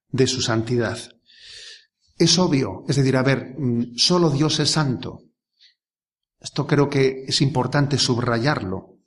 [0.09, 0.99] de su santidad.
[2.17, 5.23] Es obvio, es decir, a ver, mm, solo Dios es santo.
[6.41, 8.99] Esto creo que es importante subrayarlo.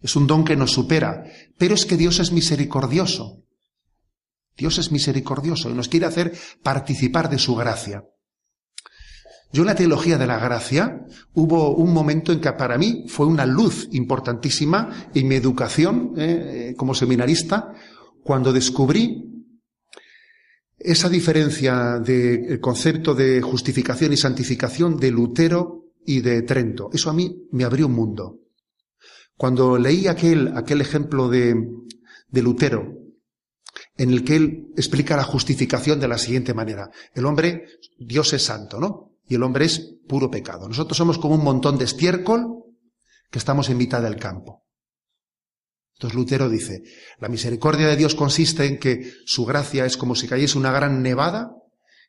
[0.00, 1.24] Es un don que nos supera,
[1.58, 3.44] pero es que Dios es misericordioso.
[4.60, 8.04] Dios es misericordioso y nos quiere hacer participar de su gracia.
[9.52, 11.00] Yo en la teología de la gracia
[11.32, 16.74] hubo un momento en que para mí fue una luz importantísima en mi educación eh,
[16.76, 17.72] como seminarista,
[18.22, 19.24] cuando descubrí
[20.78, 26.90] esa diferencia del concepto de justificación y santificación de Lutero y de Trento.
[26.92, 28.40] Eso a mí me abrió un mundo.
[29.36, 31.54] Cuando leí aquel, aquel ejemplo de,
[32.28, 32.99] de Lutero,
[34.00, 36.90] en el que él explica la justificación de la siguiente manera.
[37.12, 37.66] El hombre,
[37.98, 39.12] Dios es santo, ¿no?
[39.28, 40.66] Y el hombre es puro pecado.
[40.66, 42.64] Nosotros somos como un montón de estiércol
[43.30, 44.64] que estamos en mitad del campo.
[45.96, 46.82] Entonces Lutero dice,
[47.18, 51.02] la misericordia de Dios consiste en que su gracia es como si cayese una gran
[51.02, 51.50] nevada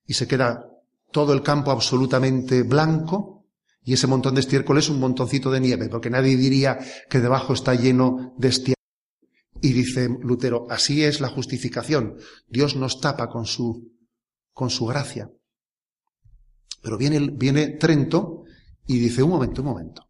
[0.05, 0.65] y se queda
[1.11, 3.47] todo el campo absolutamente blanco
[3.83, 7.51] y ese montón de estiércol es un montoncito de nieve, porque nadie diría que debajo
[7.51, 8.80] está lleno de estiércol.
[9.61, 12.17] Y dice Lutero, así es la justificación.
[12.47, 13.93] Dios nos tapa con su,
[14.53, 15.31] con su gracia.
[16.81, 18.43] Pero viene, viene Trento
[18.87, 20.09] y dice, un momento, un momento.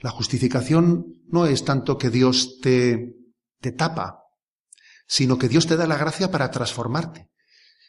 [0.00, 3.16] La justificación no es tanto que Dios te,
[3.60, 4.20] te tapa,
[5.06, 7.28] sino que Dios te da la gracia para transformarte.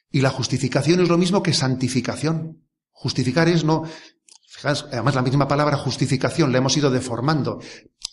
[0.10, 2.68] Y la justificación es lo mismo que santificación.
[2.92, 3.84] Justificar es no,
[4.64, 7.60] además la misma palabra justificación la hemos ido deformando.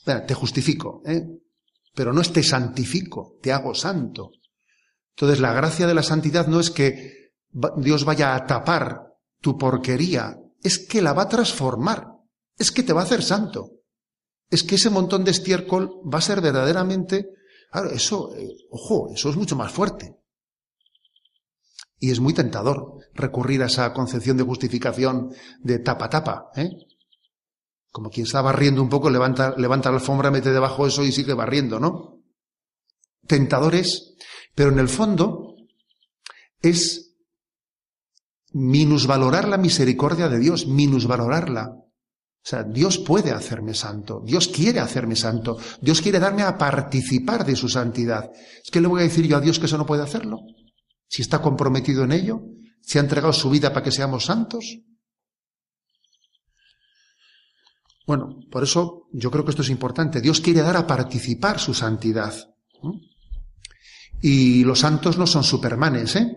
[0.05, 1.27] Te justifico, ¿eh?
[1.95, 4.33] Pero no es te santifico, te hago santo.
[5.11, 7.33] Entonces la gracia de la santidad no es que
[7.77, 12.07] Dios vaya a tapar tu porquería, es que la va a transformar,
[12.57, 13.71] es que te va a hacer santo.
[14.49, 17.29] Es que ese montón de estiércol va a ser verdaderamente
[17.93, 20.17] eso, eh, ojo, eso es mucho más fuerte.
[21.99, 26.71] Y es muy tentador recurrir a esa concepción de justificación de tapa-tapa, ¿eh?
[27.91, 31.35] Como quien está barriendo un poco, levanta, levanta la alfombra, mete debajo eso y sigue
[31.35, 32.23] barriendo, ¿no?
[33.27, 34.15] Tentadores,
[34.55, 35.55] pero en el fondo
[36.63, 37.17] es
[38.53, 41.69] minusvalorar la misericordia de Dios, minusvalorarla.
[42.43, 47.45] O sea, Dios puede hacerme santo, Dios quiere hacerme santo, Dios quiere darme a participar
[47.45, 48.31] de su santidad.
[48.65, 50.39] ¿Es que le voy a decir yo a Dios que eso no puede hacerlo?
[51.07, 52.41] Si está comprometido en ello,
[52.81, 54.79] si ha entregado su vida para que seamos santos.
[58.11, 60.21] Bueno, por eso yo creo que esto es importante.
[60.21, 62.35] Dios quiere dar a participar su santidad.
[64.21, 66.37] Y los santos no son supermanes, ¿eh?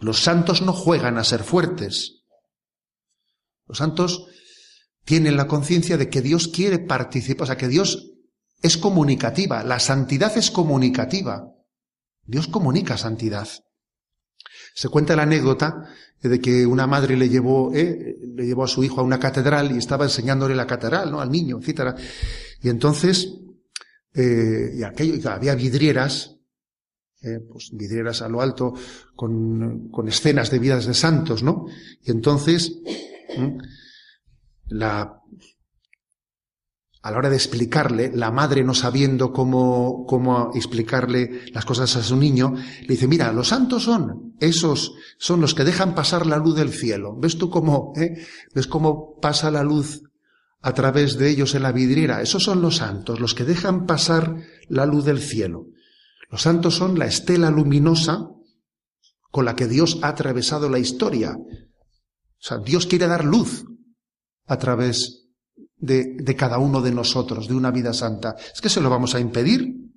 [0.00, 2.24] Los santos no juegan a ser fuertes.
[3.66, 4.26] Los santos
[5.06, 8.10] tienen la conciencia de que Dios quiere participar, o sea, que Dios
[8.60, 11.54] es comunicativa, la santidad es comunicativa.
[12.26, 13.48] Dios comunica santidad.
[14.74, 15.84] Se cuenta la anécdota
[16.22, 19.72] de que una madre le llevó, eh, le llevó a su hijo a una catedral
[19.72, 21.20] y estaba enseñándole la catedral, ¿no?
[21.20, 21.96] Al niño, etc.
[22.62, 23.32] Y entonces,
[24.14, 26.36] eh, y aquello, había vidrieras,
[27.22, 28.74] eh, pues vidrieras a lo alto
[29.14, 31.66] con, con escenas de vidas de santos, ¿no?
[32.02, 32.78] Y entonces,
[34.66, 35.20] la,
[37.02, 42.02] a la hora de explicarle, la madre no sabiendo cómo, cómo explicarle las cosas a
[42.02, 46.36] su niño, le dice, mira, los santos son esos, son los que dejan pasar la
[46.36, 47.16] luz del cielo.
[47.16, 48.26] ¿Ves tú cómo, eh?
[48.54, 50.02] ¿Ves cómo pasa la luz
[50.60, 52.20] a través de ellos en la vidriera?
[52.20, 54.36] Esos son los santos, los que dejan pasar
[54.68, 55.68] la luz del cielo.
[56.30, 58.28] Los santos son la estela luminosa
[59.30, 61.32] con la que Dios ha atravesado la historia.
[61.32, 63.64] O sea, Dios quiere dar luz
[64.46, 65.19] a través
[65.80, 68.36] de, de, cada uno de nosotros, de una vida santa.
[68.54, 69.90] ¿Es que se lo vamos a impedir?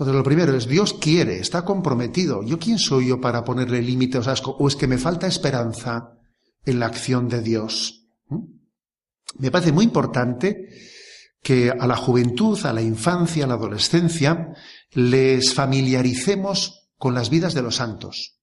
[0.00, 2.42] Entonces, lo primero es, Dios quiere, está comprometido.
[2.42, 4.26] ¿Yo quién soy yo para ponerle límites?
[4.46, 6.14] O, es que me falta esperanza
[6.64, 8.06] en la acción de Dios.
[8.28, 8.38] ¿Mm?
[9.40, 10.68] Me parece muy importante
[11.42, 14.54] que a la juventud, a la infancia, a la adolescencia,
[14.92, 18.39] les familiaricemos con las vidas de los santos.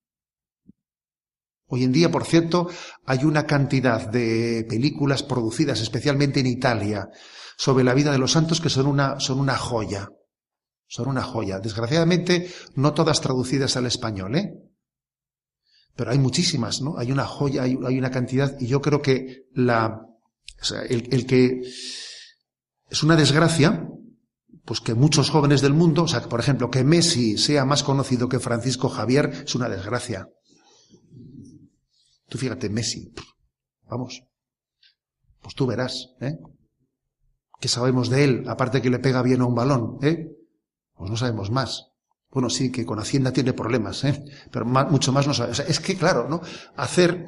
[1.69, 2.69] Hoy en día, por cierto,
[3.06, 7.10] hay una cantidad de películas producidas, especialmente en Italia,
[7.58, 10.10] sobre la vida de los santos que son una, son una joya.
[10.88, 11.60] Son una joya.
[11.60, 14.53] Desgraciadamente, no todas traducidas al español, ¿eh?
[15.97, 16.97] Pero hay muchísimas, ¿no?
[16.97, 20.06] Hay una joya, hay, una cantidad, y yo creo que la,
[20.88, 21.62] el, el que
[22.89, 23.89] es una desgracia,
[24.63, 28.30] pues que muchos jóvenes del mundo, o sea, por ejemplo, que Messi sea más conocido
[28.30, 30.30] que Francisco Javier, es una desgracia.
[32.27, 33.13] Tú fíjate, Messi,
[33.89, 34.23] vamos,
[35.41, 36.37] pues tú verás, ¿eh?
[37.59, 38.43] ¿Qué sabemos de él?
[38.47, 40.27] Aparte que le pega bien a un balón, ¿eh?
[40.95, 41.91] Pues no sabemos más.
[42.29, 44.23] Bueno, sí, que con Hacienda tiene problemas, ¿eh?
[44.51, 45.59] Pero mucho más no sabemos.
[45.59, 46.41] es que, claro, ¿no?
[46.75, 47.25] Hacer,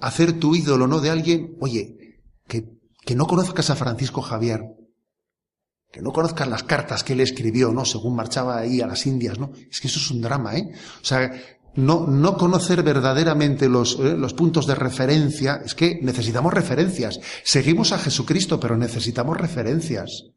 [0.00, 1.00] hacer tu ídolo, ¿no?
[1.00, 2.64] De alguien, oye, que,
[3.04, 4.62] que no conozcas a Francisco Javier,
[5.92, 7.84] que no conozcas las cartas que él escribió, ¿no?
[7.84, 9.52] Según marchaba ahí a las Indias, ¿no?
[9.70, 10.72] Es que eso es un drama, ¿eh?
[11.00, 11.30] O sea,
[11.76, 17.20] no, no conocer verdaderamente los, eh, los puntos de referencia, es que necesitamos referencias.
[17.42, 20.30] Seguimos a Jesucristo, pero necesitamos referencias.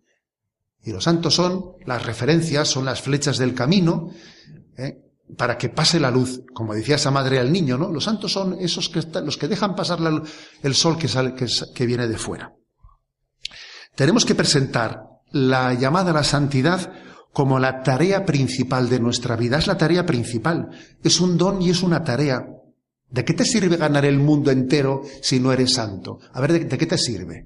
[0.84, 4.10] Y los santos son las referencias, son las flechas del camino,
[4.78, 5.04] ¿eh?
[5.38, 7.92] para que pase la luz, como decía esa madre al niño, ¿no?
[7.92, 10.00] Los santos son esos que están, los que dejan pasar
[10.64, 12.54] el sol que, sale, que, que viene de fuera.
[13.96, 16.94] Tenemos que presentar la llamada a la santidad
[17.38, 19.60] como la tarea principal de nuestra vida.
[19.60, 20.72] Es la tarea principal.
[21.04, 22.48] Es un don y es una tarea.
[23.12, 26.18] ¿De qué te sirve ganar el mundo entero si no eres santo?
[26.34, 27.46] A ver, ¿de, qué te sirve?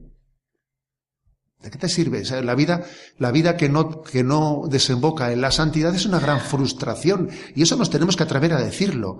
[1.62, 2.23] ¿De qué te sirve?
[2.41, 2.86] la vida,
[3.17, 7.30] la vida que no, que no desemboca en la santidad es una gran frustración.
[7.54, 9.19] Y eso nos tenemos que atrever a decirlo.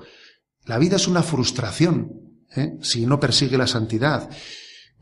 [0.63, 2.13] La vida es una frustración,
[2.55, 2.77] ¿eh?
[2.81, 4.29] si no persigue la santidad.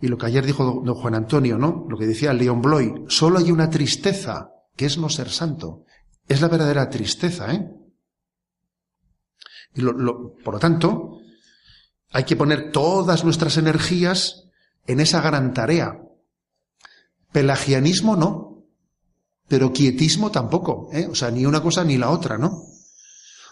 [0.02, 1.86] Y lo que ayer dijo don Juan Antonio, ¿no?
[1.88, 4.50] Lo que decía León Bloy, solo hay una tristeza,
[4.80, 5.84] que es no ser santo.
[6.26, 7.70] Es la verdadera tristeza, ¿eh?
[9.76, 11.18] Y por lo tanto,
[12.12, 14.46] hay que poner todas nuestras energías
[14.88, 16.00] en esa gran tarea.
[17.34, 18.64] Pelagianismo no,
[19.50, 21.10] pero quietismo tampoco, ¿eh?
[21.12, 22.64] O sea, ni una cosa ni la otra, ¿no?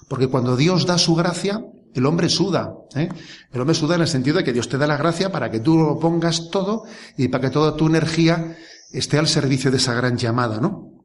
[0.08, 1.62] Porque cuando Dios da su gracia,
[1.94, 2.74] el hombre suda.
[2.96, 3.10] ¿eh?
[3.52, 5.60] El hombre suda en el sentido de que Dios te da la gracia para que
[5.60, 6.86] tú lo pongas todo
[7.18, 8.56] y para que toda tu energía
[8.94, 10.96] esté al servicio de esa gran llamada, ¿no?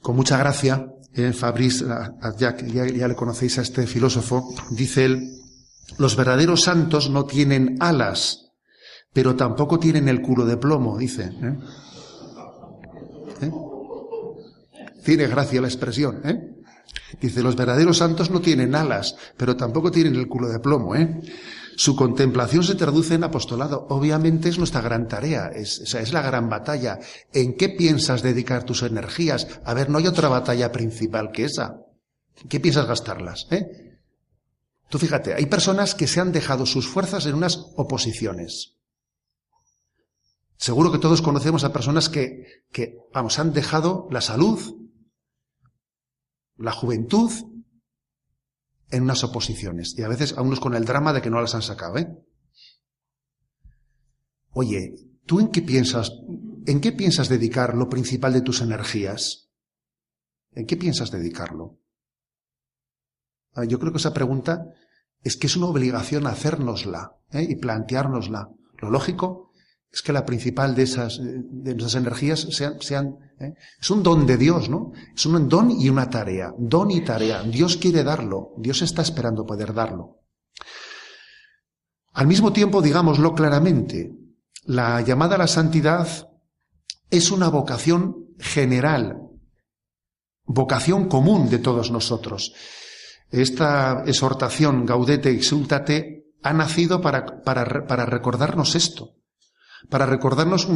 [0.00, 1.84] Con mucha gracia, eh, Fabrice
[2.38, 5.40] ya, ya le conocéis a este filósofo, dice él,
[5.98, 8.52] los verdaderos santos no tienen alas,
[9.12, 11.24] pero tampoco tienen el culo de plomo, dice.
[11.42, 11.58] ¿eh?
[13.42, 13.50] ¿Eh?
[15.04, 16.56] Tiene gracia la expresión, ¿eh?
[17.20, 21.20] Dice, los verdaderos santos no tienen alas, pero tampoco tienen el culo de plomo, ¿eh?
[21.76, 23.86] Su contemplación se traduce en apostolado.
[23.90, 26.98] Obviamente es nuestra gran tarea, es, es la gran batalla.
[27.32, 29.46] ¿En qué piensas dedicar tus energías?
[29.64, 31.76] A ver, no hay otra batalla principal que esa.
[32.42, 33.46] ¿En qué piensas gastarlas?
[33.50, 33.66] ¿eh?
[34.88, 38.76] Tú fíjate, hay personas que se han dejado sus fuerzas en unas oposiciones.
[40.56, 44.60] Seguro que todos conocemos a personas que, que, vamos, han dejado la salud,
[46.56, 47.30] la juventud
[48.90, 49.96] en unas oposiciones.
[49.98, 52.08] Y a veces a unos con el drama de que no las han sacado, ¿eh?
[54.52, 54.94] Oye,
[55.26, 56.12] ¿tú en qué piensas,
[56.66, 59.50] en qué piensas dedicar lo principal de tus energías?
[60.52, 61.78] ¿En qué piensas dedicarlo?
[63.54, 64.66] Ah, yo creo que esa pregunta
[65.22, 67.46] es que es una obligación hacérnosla ¿eh?
[67.48, 68.50] y planteárnosla.
[68.78, 69.49] Lo lógico
[69.92, 73.54] es que la principal de esas, de nuestras energías sean, sean ¿eh?
[73.80, 74.92] es un don de Dios, ¿no?
[75.14, 77.42] Es un don y una tarea, don y tarea.
[77.42, 80.20] Dios quiere darlo, Dios está esperando poder darlo.
[82.12, 84.12] Al mismo tiempo, digámoslo claramente,
[84.64, 86.06] la llamada a la santidad
[87.10, 89.16] es una vocación general,
[90.44, 92.52] vocación común de todos nosotros.
[93.30, 99.19] Esta exhortación, gaudete exultate, ha nacido para, para, para recordarnos esto
[99.88, 100.68] para recordarnos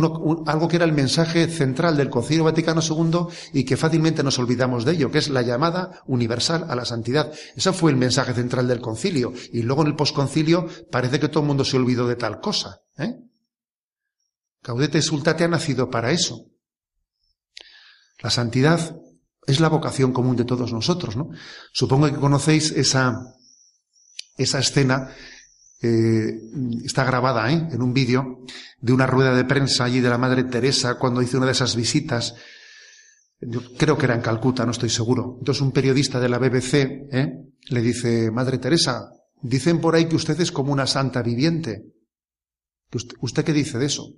[0.46, 4.84] algo que era el mensaje central del Concilio Vaticano II y que fácilmente nos olvidamos
[4.84, 7.32] de ello, que es la llamada universal a la santidad.
[7.54, 9.32] Ese fue el mensaje central del concilio.
[9.52, 12.80] Y luego en el posconcilio parece que todo el mundo se olvidó de tal cosa.
[12.96, 13.14] ¿eh?
[14.62, 16.46] Caudete Sultate ha nacido para eso.
[18.20, 18.96] La santidad
[19.46, 21.28] es la vocación común de todos nosotros, ¿no?
[21.72, 23.34] Supongo que conocéis esa,
[24.38, 25.10] esa escena
[25.86, 26.40] eh,
[26.82, 27.68] está grabada ¿eh?
[27.70, 28.40] en un vídeo
[28.80, 31.76] de una rueda de prensa allí de la Madre Teresa cuando hizo una de esas
[31.76, 32.34] visitas.
[33.76, 35.36] creo que era en Calcuta, no estoy seguro.
[35.38, 36.74] Entonces un periodista de la BBC
[37.12, 37.32] ¿eh?
[37.68, 39.10] le dice, Madre Teresa,
[39.42, 41.84] dicen por ahí que usted es como una santa viviente.
[43.20, 44.08] ¿Usted, qué dice de eso?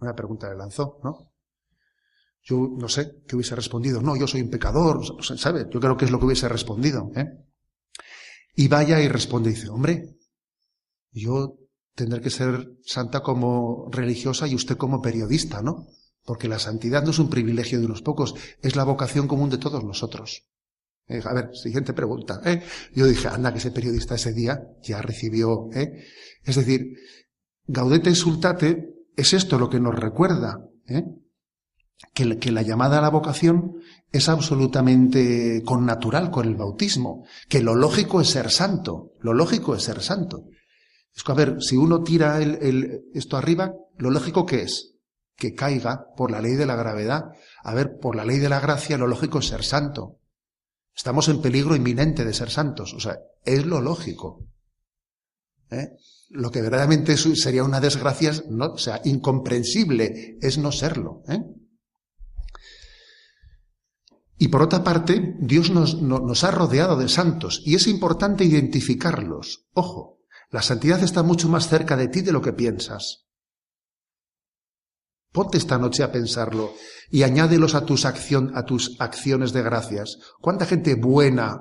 [0.00, 1.32] Una pregunta le lanzó, ¿no?
[2.42, 4.02] Yo no sé qué hubiese respondido.
[4.02, 5.66] No, yo soy un pecador, ¿sabe?
[5.70, 7.10] Yo creo que es lo que hubiese respondido.
[7.14, 7.24] ¿eh?
[8.60, 10.18] Y vaya y responde dice, hombre,
[11.12, 11.56] yo
[11.94, 15.86] tendré que ser santa como religiosa y usted como periodista, ¿no?
[16.26, 19.56] Porque la santidad no es un privilegio de unos pocos, es la vocación común de
[19.56, 20.46] todos nosotros.
[21.08, 22.42] Eh, a ver, siguiente pregunta.
[22.44, 22.62] ¿eh?
[22.94, 25.70] Yo dije, anda, que ese periodista ese día ya recibió.
[25.72, 26.04] ¿eh?
[26.44, 26.98] Es decir,
[27.66, 30.68] Gaudete Sultate es esto lo que nos recuerda.
[30.86, 31.04] ¿eh?
[32.14, 33.76] Que, la llamada a la vocación
[34.12, 39.82] es absolutamente connatural con el bautismo, que lo lógico es ser santo, lo lógico es
[39.82, 40.44] ser santo.
[41.14, 42.40] Es que, a ver, si uno tira
[43.14, 44.90] esto arriba, lo lógico que es
[45.40, 47.32] que caiga por la ley de la gravedad.
[47.64, 50.20] A ver, por la ley de la gracia, lo lógico es ser santo.
[50.94, 52.92] Estamos en peligro inminente de ser santos.
[52.94, 54.44] O sea, es lo lógico.
[55.70, 55.88] ¿Eh?
[56.28, 61.22] Lo que verdaderamente sería una desgracia, no, o sea, incomprensible es no serlo.
[61.28, 61.40] ¿eh?
[64.42, 69.66] Y por otra parte, Dios nos, ha rodeado de santos y es importante identificarlos.
[69.74, 73.26] Ojo, la santidad está mucho más cerca de ti de lo que piensas.
[75.30, 76.72] Ponte esta noche a pensarlo
[77.10, 80.16] y añádelos a tus, acción, a tus acciones de gracias.
[80.40, 81.60] ¿Cuánta gente buena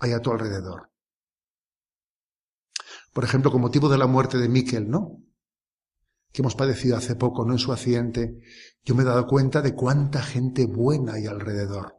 [0.00, 0.90] hay a tu alrededor?
[3.12, 5.18] Por ejemplo, con motivo de la muerte de Miquel, ¿no?
[6.32, 7.52] Que hemos padecido hace poco, ¿no?
[7.52, 8.40] En su accidente.
[8.84, 11.98] Yo me he dado cuenta de cuánta gente buena hay alrededor.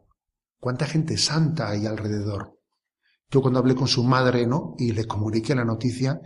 [0.58, 2.58] Cuánta gente santa hay alrededor.
[3.30, 4.74] Yo cuando hablé con su madre, ¿no?
[4.78, 6.20] Y le comuniqué la noticia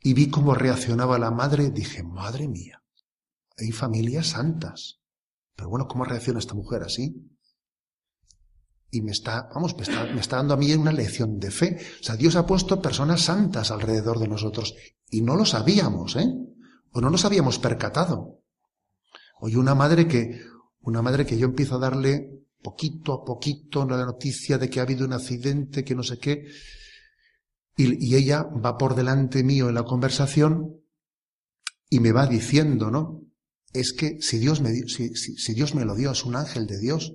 [0.00, 2.82] y vi cómo reaccionaba la madre, dije, madre mía,
[3.56, 5.00] hay familias santas.
[5.56, 7.28] Pero bueno, ¿cómo reacciona esta mujer así?
[8.90, 11.78] Y me está, vamos, me está, me está dando a mí una lección de fe.
[12.00, 14.74] O sea, Dios ha puesto personas santas alrededor de nosotros.
[15.10, 16.32] Y no lo sabíamos, ¿eh?
[16.98, 18.42] O no nos habíamos percatado.
[19.38, 20.42] Oye, una madre que,
[20.80, 24.82] una madre que yo empiezo a darle poquito a poquito la noticia de que ha
[24.82, 26.46] habido un accidente, que no sé qué,
[27.76, 30.74] y, y ella va por delante mío en la conversación
[31.88, 33.22] y me va diciendo, ¿no?
[33.72, 36.80] es que si Dios me, si, si, Dios me lo dio, es un ángel de
[36.80, 37.14] Dios,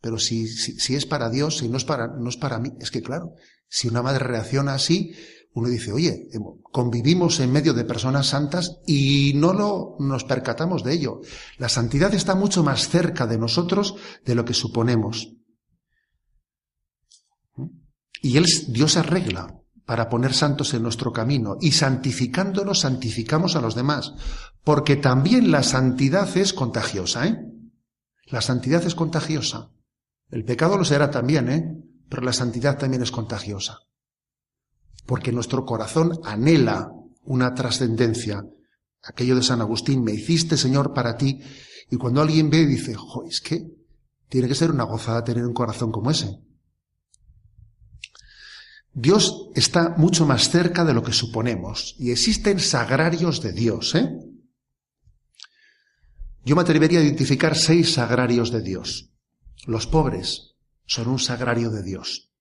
[0.00, 2.90] pero si, si, es para Dios, si no es para, no es para mí, es
[2.90, 3.34] que claro,
[3.68, 5.12] si una madre reacciona así,
[5.54, 6.28] uno dice, oye,
[6.62, 11.20] convivimos en medio de personas santas y no lo, nos percatamos de ello.
[11.58, 15.34] La santidad está mucho más cerca de nosotros de lo que suponemos.
[18.22, 23.74] Y él, Dios arregla para poner santos en nuestro camino y santificándonos santificamos a los
[23.74, 24.14] demás,
[24.64, 27.46] porque también la santidad es contagiosa, ¿eh?
[28.26, 29.70] La santidad es contagiosa.
[30.30, 31.76] El pecado lo será también, ¿eh?
[32.08, 33.80] Pero la santidad también es contagiosa.
[35.06, 36.90] Porque nuestro corazón anhela
[37.24, 38.44] una trascendencia.
[39.02, 41.40] Aquello de San Agustín, me hiciste, Señor, para ti.
[41.90, 43.66] Y cuando alguien ve, dice, jo, es que
[44.28, 46.38] tiene que ser una gozada tener un corazón como ese.
[48.94, 53.94] Dios está mucho más cerca de lo que suponemos y existen sagrarios de Dios.
[53.94, 54.10] ¿eh?
[56.44, 59.10] Yo me atrevería a identificar seis sagrarios de Dios.
[59.66, 62.31] Los pobres son un sagrario de Dios.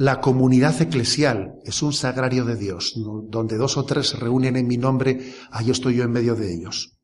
[0.00, 4.66] La comunidad eclesial es un sagrario de Dios, donde dos o tres se reúnen en
[4.66, 6.96] mi nombre, ahí estoy yo en medio de ellos.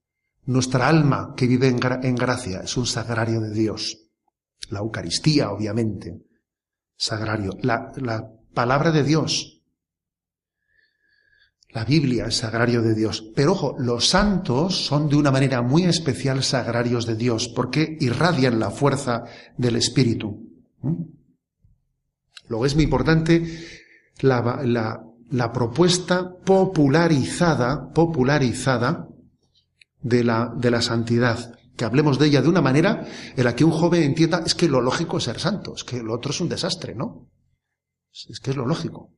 [0.46, 3.98] Nuestra alma que vive en, gracia es un sagrario de Dios.
[4.70, 6.22] La Eucaristía, obviamente
[6.96, 7.52] sagrario.
[7.60, 9.60] La, la palabra de Dios.
[11.68, 13.30] La Biblia es sagrario de Dios.
[13.34, 18.58] Pero ojo, los santos son de una manera muy especial sagrarios de Dios porque irradian
[18.58, 19.24] la fuerza
[19.58, 20.46] del Espíritu.
[22.48, 23.66] Luego es muy importante
[24.20, 24.62] la,
[25.30, 29.08] la, propuesta popularizada, popularizada
[30.00, 33.64] de la, de la santidad que hablemos de ella de una manera en la que
[33.64, 36.40] un joven entienda, es que lo lógico es ser santo, es que lo otro es
[36.40, 37.28] un desastre, ¿no?
[38.10, 39.12] Es que es lo lógico.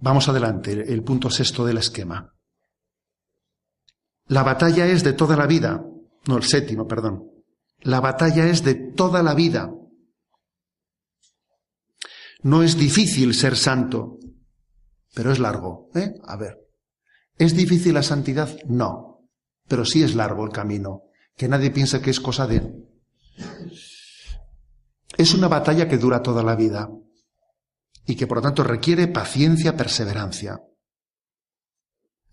[0.00, 2.34] Vamos adelante, el punto sexto del esquema.
[4.26, 5.84] La batalla es de toda la vida,
[6.26, 7.30] no el séptimo, perdón.
[7.80, 9.70] La batalla es de toda la vida.
[12.44, 14.18] No es difícil ser santo,
[15.14, 16.14] pero es largo, ¿eh?
[16.24, 16.60] A ver.
[17.36, 18.56] ¿Es difícil la santidad?
[18.66, 19.14] No
[19.68, 21.04] pero sí es largo el camino,
[21.36, 22.72] que nadie piense que es cosa de...
[25.16, 26.90] Es una batalla que dura toda la vida
[28.06, 30.60] y que por lo tanto requiere paciencia, perseverancia.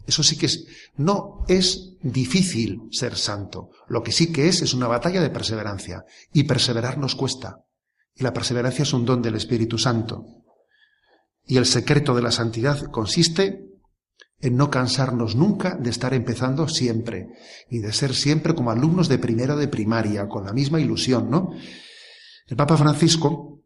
[0.05, 3.70] Eso sí que es, no es difícil ser santo.
[3.88, 6.03] Lo que sí que es es una batalla de perseverancia.
[6.34, 7.64] Y perseverar nos cuesta.
[8.16, 10.26] Y la perseverancia es un don del Espíritu Santo.
[11.45, 13.72] Y el secreto de la santidad consiste
[14.41, 17.30] en no cansarnos nunca de estar empezando siempre
[17.70, 21.51] y de ser siempre como alumnos de primero de primaria, con la misma ilusión, ¿no?
[22.47, 23.62] El Papa Francisco,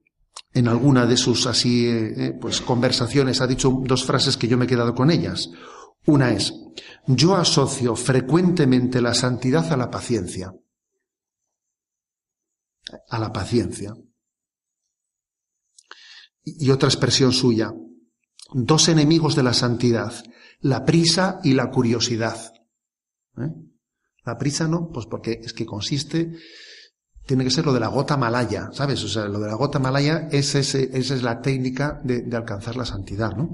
[0.54, 4.58] en alguna de sus así, eh, eh, pues conversaciones, ha dicho dos frases que yo
[4.58, 5.50] me he quedado con ellas.
[6.06, 6.54] Una es,
[7.08, 10.54] yo asocio frecuentemente la santidad a la paciencia.
[13.10, 13.96] A la paciencia.
[16.46, 17.74] Y otra expresión suya,
[18.54, 20.14] dos enemigos de la santidad,
[20.62, 22.54] la prisa y la curiosidad.
[23.38, 23.52] ¿Eh?
[24.24, 26.34] La prisa no, pues porque es que consiste,
[27.26, 29.04] tiene que ser lo de la gota malaya, ¿sabes?
[29.04, 32.76] O sea, lo de la gota malaya es esa es la técnica de, de alcanzar
[32.76, 33.50] la santidad, ¿no?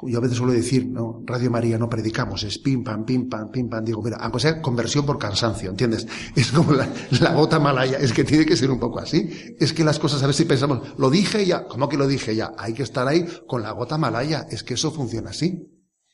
[0.00, 3.50] Yo a veces suelo decir, no, Radio María no predicamos, es pim pam, pim pam,
[3.50, 3.84] pim pam.
[3.84, 6.06] Digo, mira, aunque sea conversión por cansancio, ¿entiendes?
[6.36, 6.88] Es como la,
[7.34, 9.28] gota malaya, es que tiene que ser un poco así.
[9.58, 12.36] Es que las cosas, a ver si pensamos, lo dije ya, ¿cómo que lo dije
[12.36, 12.52] ya?
[12.56, 15.66] Hay que estar ahí con la gota malaya, es que eso funciona así.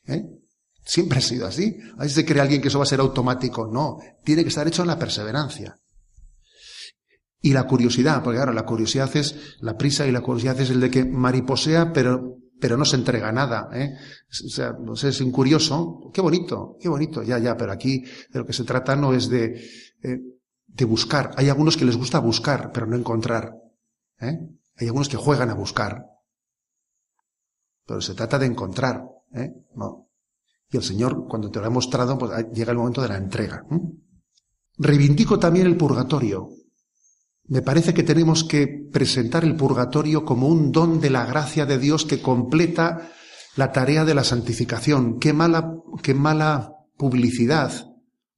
[0.06, 0.24] ¿eh?
[0.82, 1.76] Siempre ha sido así.
[1.98, 3.68] Ahí se cree alguien que eso va a ser automático.
[3.70, 5.76] No, tiene que estar hecho en la perseverancia.
[7.42, 10.80] Y la curiosidad, porque claro, la curiosidad es, la prisa y la curiosidad es el
[10.80, 13.94] de que mariposea, pero pero no se entrega nada, ¿eh?
[14.28, 16.10] O sea, no sé, es incurioso.
[16.12, 19.28] Qué bonito, qué bonito, ya, ya, pero aquí de lo que se trata no es
[19.28, 19.64] de,
[20.02, 20.20] eh,
[20.66, 21.32] de buscar.
[21.36, 23.54] Hay algunos que les gusta buscar, pero no encontrar.
[24.20, 24.38] ¿eh?
[24.76, 26.06] Hay algunos que juegan a buscar.
[27.86, 29.52] Pero se trata de encontrar, ¿eh?
[29.74, 30.08] No.
[30.70, 33.64] Y el Señor, cuando te lo ha mostrado, pues llega el momento de la entrega.
[34.78, 36.48] Reivindico también el purgatorio.
[37.46, 41.78] Me parece que tenemos que presentar el purgatorio como un don de la gracia de
[41.78, 43.10] Dios que completa
[43.56, 45.18] la tarea de la santificación.
[45.18, 47.70] Qué mala, qué mala publicidad,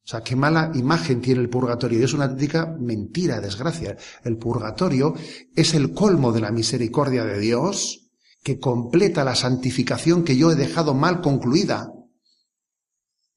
[0.06, 2.04] o sea, qué mala imagen tiene el purgatorio.
[2.04, 3.96] Es una auténtica mentira, desgracia.
[4.24, 5.14] El purgatorio
[5.54, 8.10] es el colmo de la misericordia de Dios
[8.42, 11.92] que completa la santificación que yo he dejado mal concluida.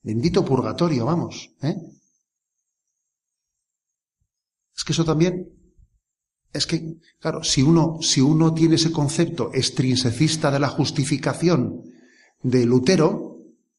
[0.01, 1.51] Bendito purgatorio, vamos.
[1.61, 1.76] ¿eh?
[4.76, 5.59] Es que eso también
[6.51, 11.83] es que, claro, si uno, si uno tiene ese concepto extrinsecista de la justificación
[12.41, 13.37] de Lutero,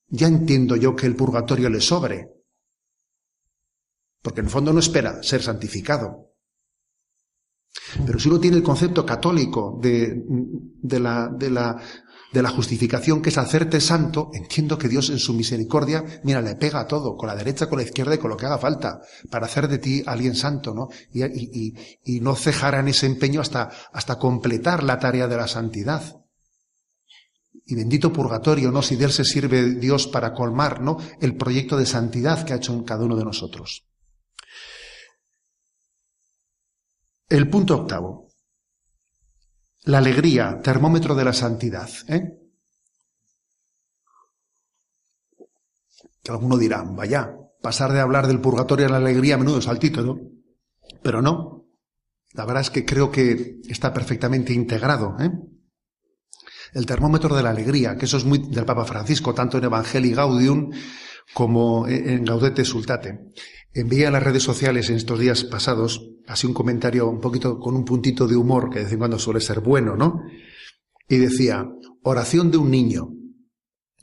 [0.08, 2.28] ya entiendo yo que el purgatorio le sobre.
[4.22, 6.30] Porque en el fondo no espera ser santificado.
[8.04, 10.22] Pero si uno tiene el concepto católico de,
[10.82, 11.80] de, la, de la
[12.32, 16.54] de la justificación, que es hacerte santo, entiendo que Dios en su misericordia, mira, le
[16.54, 19.00] pega a todo, con la derecha, con la izquierda y con lo que haga falta,
[19.30, 20.88] para hacer de ti alguien santo, ¿no?
[21.12, 26.20] Y, no cejará en ese empeño hasta, hasta completar la tarea de la santidad.
[27.64, 28.82] Y bendito purgatorio, ¿no?
[28.82, 30.98] Si de él se sirve Dios para colmar, ¿no?
[31.20, 33.86] El proyecto de santidad que ha hecho en cada uno de nosotros.
[37.28, 38.29] El punto octavo.
[39.90, 41.90] La alegría, termómetro de la santidad.
[42.06, 42.38] ¿eh?
[46.22, 50.02] Que alguno dirá, vaya, pasar de hablar del purgatorio a la alegría a menudo saltito,
[50.02, 50.16] ¿no?
[51.02, 51.66] Pero no.
[52.34, 55.16] La verdad es que creo que está perfectamente integrado.
[55.18, 55.32] ¿eh?
[56.72, 60.14] El termómetro de la alegría, que eso es muy del Papa Francisco, tanto en Evangelii
[60.14, 60.70] Gaudium
[61.34, 63.32] como en Gaudete Sultate.
[63.72, 67.76] Envié a las redes sociales en estos días pasados así un comentario un poquito con
[67.76, 70.22] un puntito de humor que de vez en cuando suele ser bueno, ¿no?
[71.08, 71.68] Y decía,
[72.02, 73.10] oración de un niño.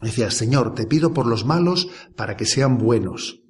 [0.02, 3.42] Decía, Señor, te pido por los malos para que sean buenos.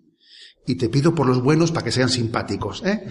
[0.65, 3.07] Y te pido por los buenos para que sean simpáticos, ¿eh?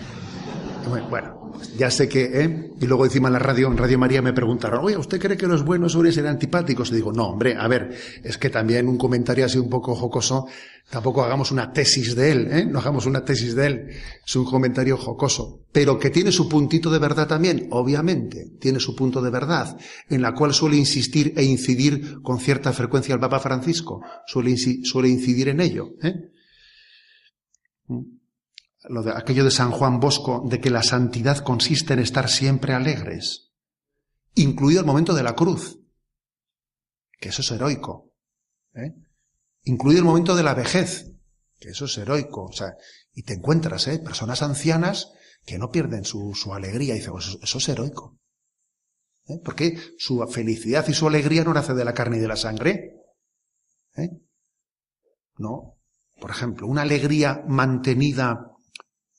[0.86, 2.70] Bueno, ya sé que, ¿eh?
[2.80, 5.48] Y luego encima en la radio, en Radio María me preguntaron, oye, ¿usted cree que
[5.48, 6.90] los buenos suelen ser antipáticos?
[6.90, 10.46] Y digo, no, hombre, a ver, es que también un comentario así un poco jocoso,
[10.88, 12.66] tampoco hagamos una tesis de él, ¿eh?
[12.66, 13.88] No hagamos una tesis de él.
[14.24, 15.64] Es un comentario jocoso.
[15.72, 19.76] Pero que tiene su puntito de verdad también, obviamente, tiene su punto de verdad,
[20.08, 24.02] en la cual suele insistir e incidir con cierta frecuencia el Papa Francisco.
[24.26, 26.14] Suele, suele incidir en ello, ¿eh?
[28.88, 32.74] Lo de aquello de San Juan Bosco, de que la santidad consiste en estar siempre
[32.74, 33.52] alegres,
[34.34, 35.78] incluido el momento de la cruz,
[37.18, 38.12] que eso es heroico,
[38.74, 38.94] ¿eh?
[39.64, 41.10] incluido el momento de la vejez,
[41.58, 42.74] que eso es heroico, o sea,
[43.12, 43.98] y te encuentras, ¿eh?
[43.98, 45.12] personas ancianas
[45.44, 48.18] que no pierden su, alegría, y dices, pues eso, es heroico.
[49.26, 49.38] ¿eh?
[49.42, 52.96] Porque su felicidad y su alegría no nace de la carne y de la sangre.
[53.96, 54.10] ¿eh?
[55.38, 55.78] No.
[56.20, 58.55] Por ejemplo, una alegría mantenida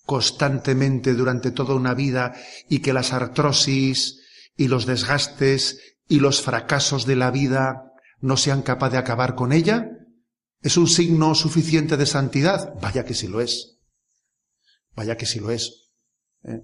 [0.08, 2.34] constantemente durante toda una vida
[2.70, 4.22] y que las artrosis
[4.55, 7.91] y los desgastes y los fracasos de la vida
[8.22, 9.91] no sean capaces de acabar con ella?
[10.62, 12.74] ¿Es un signo suficiente de santidad?
[12.82, 13.78] Vaya que sí lo es.
[14.95, 15.91] Vaya que sí lo es.
[16.45, 16.62] ¿eh?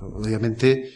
[0.00, 0.94] Obviamente,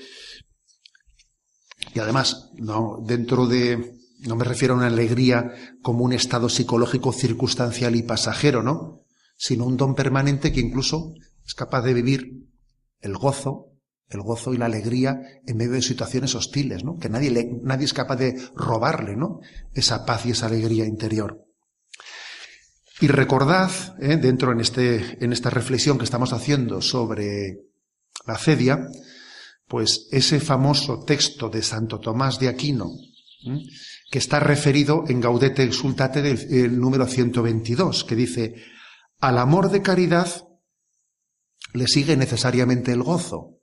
[1.92, 5.52] y además, no, dentro de, No me refiero a una alegría
[5.82, 9.02] como un estado psicológico circunstancial y pasajero, ¿no?
[9.36, 11.12] Sino un don permanente que incluso
[11.46, 12.48] es capaz de vivir
[13.00, 13.72] el gozo,
[14.08, 16.96] el gozo y la alegría en medio de situaciones hostiles, ¿no?
[16.98, 17.30] Que nadie,
[17.62, 19.40] nadie es capaz de robarle, ¿no?
[19.72, 21.44] Esa paz y esa alegría interior.
[23.00, 23.70] Y recordad,
[24.00, 24.16] ¿eh?
[24.16, 27.58] dentro en, este, en esta reflexión que estamos haciendo sobre
[28.26, 28.88] la cedia,
[29.66, 32.90] pues ese famoso texto de Santo Tomás de Aquino,
[34.10, 38.54] que está referido en Gaudete Exultate del número 122, que dice,
[39.20, 40.46] al amor de caridad
[41.74, 43.58] le sigue necesariamente el gozo,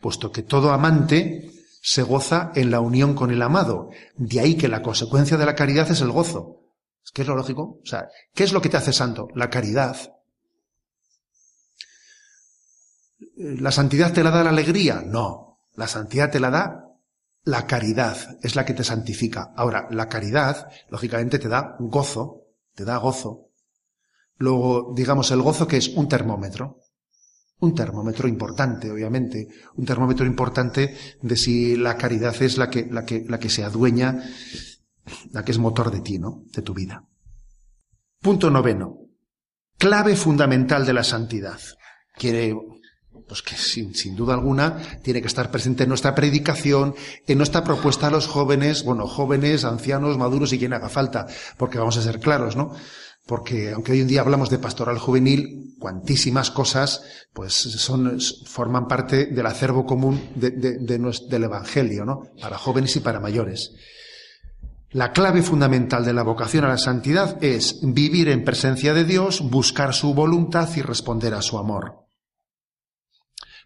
[0.00, 1.50] puesto que todo amante
[1.82, 3.90] se goza en la unión con el amado.
[4.16, 6.60] De ahí que la consecuencia de la caridad es el gozo.
[7.14, 7.80] ¿Qué es lo lógico?
[7.82, 9.28] O sea, ¿qué es lo que te hace santo?
[9.34, 9.96] La caridad.
[13.36, 15.02] ¿La santidad te la da la alegría?
[15.04, 15.60] No.
[15.74, 16.84] La santidad te la da
[17.44, 18.36] la caridad.
[18.42, 19.54] Es la que te santifica.
[19.56, 22.42] Ahora, la caridad, lógicamente, te da gozo.
[22.74, 23.47] Te da gozo.
[24.38, 26.78] Luego, digamos, el gozo que es un termómetro.
[27.60, 29.48] Un termómetro importante, obviamente.
[29.76, 33.64] Un termómetro importante de si la caridad es la que, la que, la que se
[33.64, 34.22] adueña,
[35.32, 36.44] la que es motor de ti, ¿no?
[36.52, 37.04] De tu vida.
[38.20, 38.98] Punto noveno.
[39.76, 41.58] Clave fundamental de la santidad.
[42.14, 42.54] Quiere
[43.26, 46.94] pues que sin, sin, duda alguna tiene que estar presente en nuestra predicación,
[47.26, 51.26] en nuestra propuesta a los jóvenes, bueno, jóvenes, ancianos, maduros y quien haga falta,
[51.58, 52.74] porque vamos a ser claros, ¿no?
[53.28, 57.04] Porque aunque hoy en día hablamos de pastoral juvenil, cuantísimas cosas,
[57.34, 62.22] pues son, forman parte del acervo común de, de, del Evangelio, ¿no?
[62.40, 63.74] Para jóvenes y para mayores.
[64.92, 69.42] La clave fundamental de la vocación a la santidad es vivir en presencia de Dios,
[69.42, 72.06] buscar su voluntad y responder a su amor.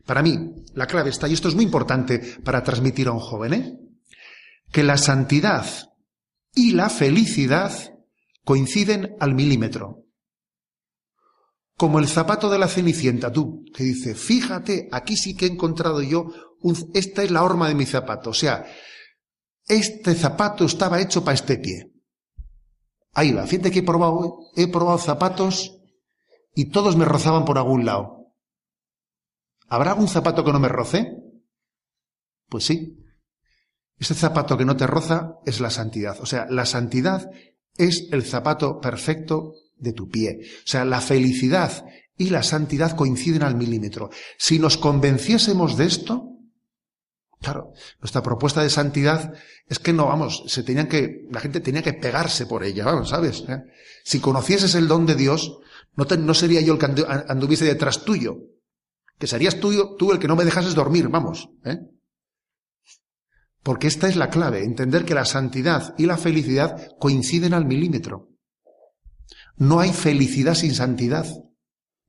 [0.04, 3.54] Para mí, la clave está, y esto es muy importante para transmitir a un joven,
[3.54, 3.78] ¿eh?
[4.72, 5.66] que la santidad
[6.52, 7.91] y la felicidad
[8.44, 10.04] coinciden al milímetro.
[11.76, 16.02] Como el zapato de la cenicienta, tú, que dice, fíjate, aquí sí que he encontrado
[16.02, 16.26] yo,
[16.94, 18.30] esta es la horma de mi zapato.
[18.30, 18.64] O sea,
[19.66, 21.92] este zapato estaba hecho para este pie.
[23.14, 25.78] Ahí va, fíjate que he probado, he probado zapatos
[26.54, 28.32] y todos me rozaban por algún lado.
[29.68, 31.16] ¿Habrá algún zapato que no me roce?
[32.48, 32.98] Pues sí.
[33.98, 36.20] Ese zapato que no te roza es la santidad.
[36.20, 37.30] O sea, la santidad
[37.76, 40.40] es el zapato perfecto de tu pie.
[40.64, 41.84] O sea, la felicidad
[42.16, 44.10] y la santidad coinciden al milímetro.
[44.38, 46.28] Si nos convenciésemos de esto,
[47.40, 49.34] claro, nuestra propuesta de santidad
[49.66, 53.10] es que no, vamos, se tenían que, la gente tenía que pegarse por ella, vamos,
[53.10, 53.44] ¿sabes?
[53.48, 53.62] ¿Eh?
[54.04, 55.58] Si conocieses el don de Dios,
[55.96, 58.36] no, no sería yo el que anduviese detrás tuyo,
[59.18, 61.48] que serías tú, tú el que no me dejases dormir, vamos.
[61.64, 61.78] ¿eh?
[63.62, 68.30] Porque esta es la clave, entender que la santidad y la felicidad coinciden al milímetro.
[69.56, 71.26] No hay felicidad sin santidad.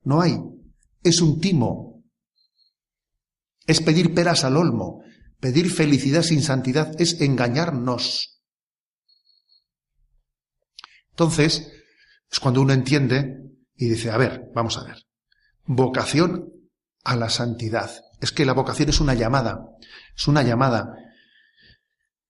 [0.02, 0.38] No hay.
[1.02, 2.02] Es un timo.
[3.66, 5.02] Es pedir peras al olmo.
[5.38, 8.40] Pedir felicidad sin santidad es engañarnos.
[11.10, 11.70] Entonces,
[12.30, 13.44] es cuando uno entiende
[13.76, 15.06] y dice, a ver, vamos a ver.
[15.66, 16.52] Vocación
[17.04, 17.90] a la santidad.
[18.20, 19.60] Es que la vocación es una llamada,
[20.16, 20.96] es una llamada.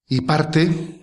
[0.07, 1.01] Y parte,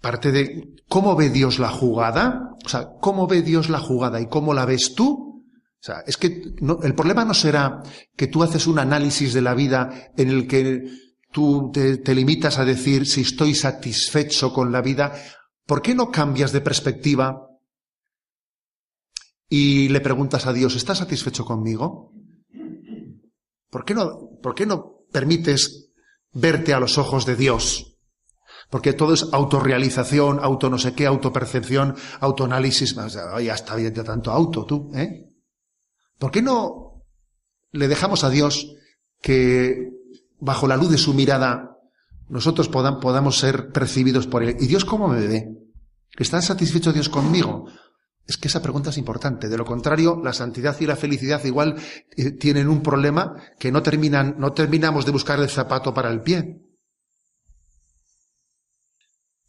[0.00, 4.26] parte de cómo ve Dios la jugada, o sea, cómo ve Dios la jugada y
[4.26, 5.44] cómo la ves tú.
[5.80, 6.42] O sea, es que
[6.82, 7.82] el problema no será
[8.16, 10.82] que tú haces un análisis de la vida en el que
[11.30, 15.14] tú te, limitas a decir si estoy satisfecho con la vida.
[15.66, 17.46] ¿Por qué no cambias de perspectiva
[19.48, 22.12] y le preguntas a Dios, ¿estás satisfecho conmigo?
[23.70, 25.87] ¿Por qué no, por qué no permites
[26.32, 27.98] verte a los ojos de Dios?
[28.70, 32.94] Porque todo es autorrealización, auto no sé qué, autopercepción, autoanálisis.
[33.42, 35.24] Ya está bien de tanto auto, tú, ¿eh?
[36.18, 37.04] ¿Por qué no
[37.70, 38.74] le dejamos a Dios
[39.22, 39.90] que
[40.38, 41.76] bajo la luz de su mirada
[42.28, 44.56] nosotros podamos ser percibidos por Él?
[44.60, 45.48] ¿Y Dios cómo me ve?
[46.18, 47.66] ¿Está satisfecho Dios conmigo?
[48.28, 49.48] Es que esa pregunta es importante.
[49.48, 51.76] De lo contrario, la santidad y la felicidad igual
[52.14, 56.20] eh, tienen un problema que no terminan, no terminamos de buscar el zapato para el
[56.20, 56.60] pie.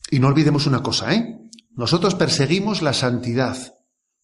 [0.09, 1.37] Y no olvidemos una cosa, ¿eh?
[1.71, 3.57] Nosotros perseguimos la santidad,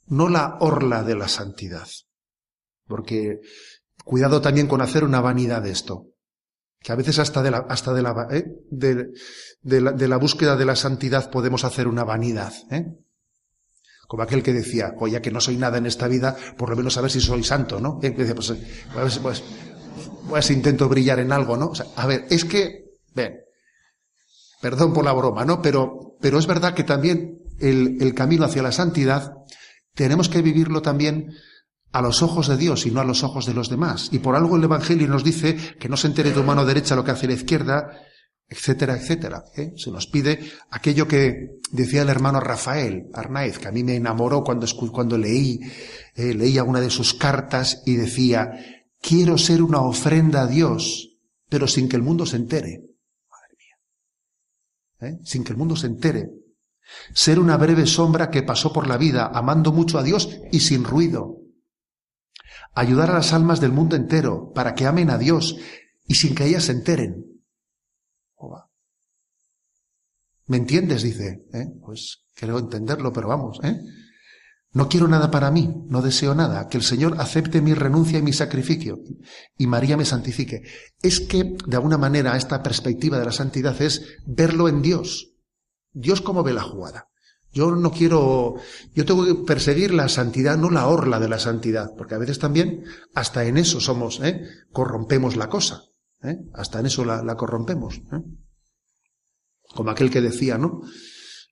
[0.07, 1.89] no la orla de la santidad.
[2.87, 3.41] Porque
[4.05, 6.13] cuidado también con hacer una vanidad de esto.
[6.79, 8.45] Que a veces hasta de la, hasta de la, ¿eh?
[8.71, 12.85] de, la, de la búsqueda de la santidad podemos hacer una vanidad, ¿eh?
[14.07, 16.75] Como aquel que decía, oye, ya que no soy nada en esta vida, por lo
[16.75, 17.99] menos a ver si soy santo, ¿no?
[18.01, 18.53] Y decía, pues,
[18.93, 19.43] pues, pues,
[20.29, 21.67] pues, intento brillar en algo, ¿no?
[21.67, 23.39] O a ver, es que, ven,
[24.61, 25.61] perdón por la broma, ¿no?
[25.61, 29.33] Pero, pero es verdad que también el, el camino hacia la santidad
[29.93, 31.33] tenemos que vivirlo también
[31.95, 34.09] a los ojos de Dios y no a los ojos de los demás.
[34.11, 37.05] Y por algo el Evangelio nos dice que no se entere tu mano derecha lo
[37.05, 37.89] que hace la izquierda,
[38.47, 39.43] etcétera, etcétera.
[39.55, 39.73] ¿eh?
[39.75, 44.43] Se nos pide aquello que decía el hermano Rafael Arnaiz, que a mí me enamoró
[44.43, 45.59] cuando, cuando leí,
[46.15, 48.51] eh, leía una de sus cartas y decía,
[49.01, 51.17] quiero ser una ofrenda a Dios,
[51.49, 52.81] pero sin que el mundo se entere.
[53.29, 55.09] Madre mía.
[55.09, 55.19] ¿Eh?
[55.23, 56.29] Sin que el mundo se entere.
[57.13, 60.83] Ser una breve sombra que pasó por la vida amando mucho a Dios y sin
[60.83, 61.39] ruido.
[62.75, 65.57] Ayudar a las almas del mundo entero para que amen a Dios
[66.07, 67.34] y sin que ellas se enteren.
[70.47, 71.03] ¿Me entiendes?
[71.03, 71.45] Dice.
[71.53, 71.67] ¿eh?
[71.83, 73.59] Pues creo entenderlo, pero vamos.
[73.63, 73.79] ¿eh?
[74.75, 78.21] No quiero nada para mí, no deseo nada, que el Señor acepte mi renuncia y
[78.21, 78.99] mi sacrificio
[79.57, 80.63] y María me santifique.
[81.01, 85.31] Es que, de alguna manera, esta perspectiva de la santidad es verlo en Dios.
[85.93, 87.07] Dios cómo ve la jugada.
[87.53, 88.55] Yo no quiero,
[88.93, 92.37] yo tengo que perseguir la santidad, no la orla de la santidad, porque a veces
[92.37, 92.83] también
[93.13, 94.41] hasta en eso somos, ¿eh?
[94.73, 95.83] corrompemos la cosa,
[96.21, 96.35] ¿eh?
[96.53, 98.01] hasta en eso la, la corrompemos.
[98.11, 98.19] ¿eh?
[99.75, 100.81] Como aquel que decía, ¿no?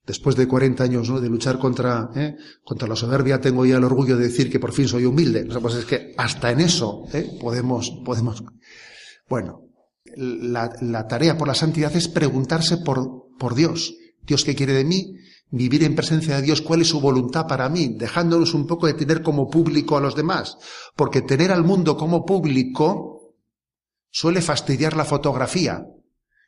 [0.06, 1.20] Después de 40 años ¿no?
[1.20, 2.36] de luchar contra, ¿eh?
[2.62, 5.46] contra la soberbia, tengo ya el orgullo de decir que por fin soy humilde.
[5.60, 7.38] Pues es que hasta en eso ¿eh?
[7.40, 8.44] podemos, podemos.
[9.28, 9.62] Bueno,
[10.16, 13.94] la, la, tarea por la santidad es preguntarse por, por Dios.
[14.22, 15.14] Dios, ¿qué quiere de mí?
[15.50, 17.96] Vivir en presencia de Dios, ¿cuál es su voluntad para mí?
[17.96, 20.58] Dejándonos un poco de tener como público a los demás.
[20.96, 23.36] Porque tener al mundo como público
[24.10, 25.86] suele fastidiar la fotografía.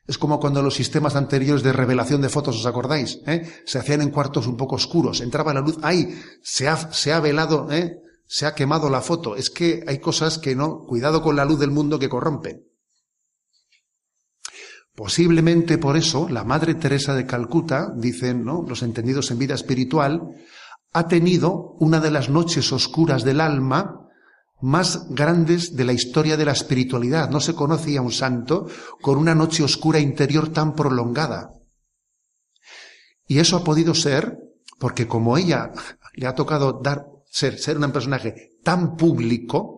[0.07, 3.19] Es como cuando los sistemas anteriores de revelación de fotos, ¿os acordáis?
[3.27, 3.45] ¿Eh?
[3.65, 5.19] Se hacían en cuartos un poco oscuros.
[5.19, 6.17] Entraba la luz, ¡ay!
[6.41, 7.97] Se ha, se ha velado, ¿eh?
[8.25, 9.35] Se ha quemado la foto.
[9.35, 12.63] Es que hay cosas que no, cuidado con la luz del mundo que corrompen.
[14.95, 18.65] Posiblemente por eso la Madre Teresa de Calcuta, dicen ¿no?
[18.67, 20.21] los entendidos en vida espiritual,
[20.91, 24.06] ha tenido una de las noches oscuras del alma
[24.61, 27.29] más grandes de la historia de la espiritualidad.
[27.29, 28.67] No se conocía un santo
[29.01, 31.51] con una noche oscura interior tan prolongada.
[33.27, 34.37] Y eso ha podido ser
[34.79, 35.71] porque como ella
[36.13, 39.77] le ha tocado dar, ser, ser un personaje tan público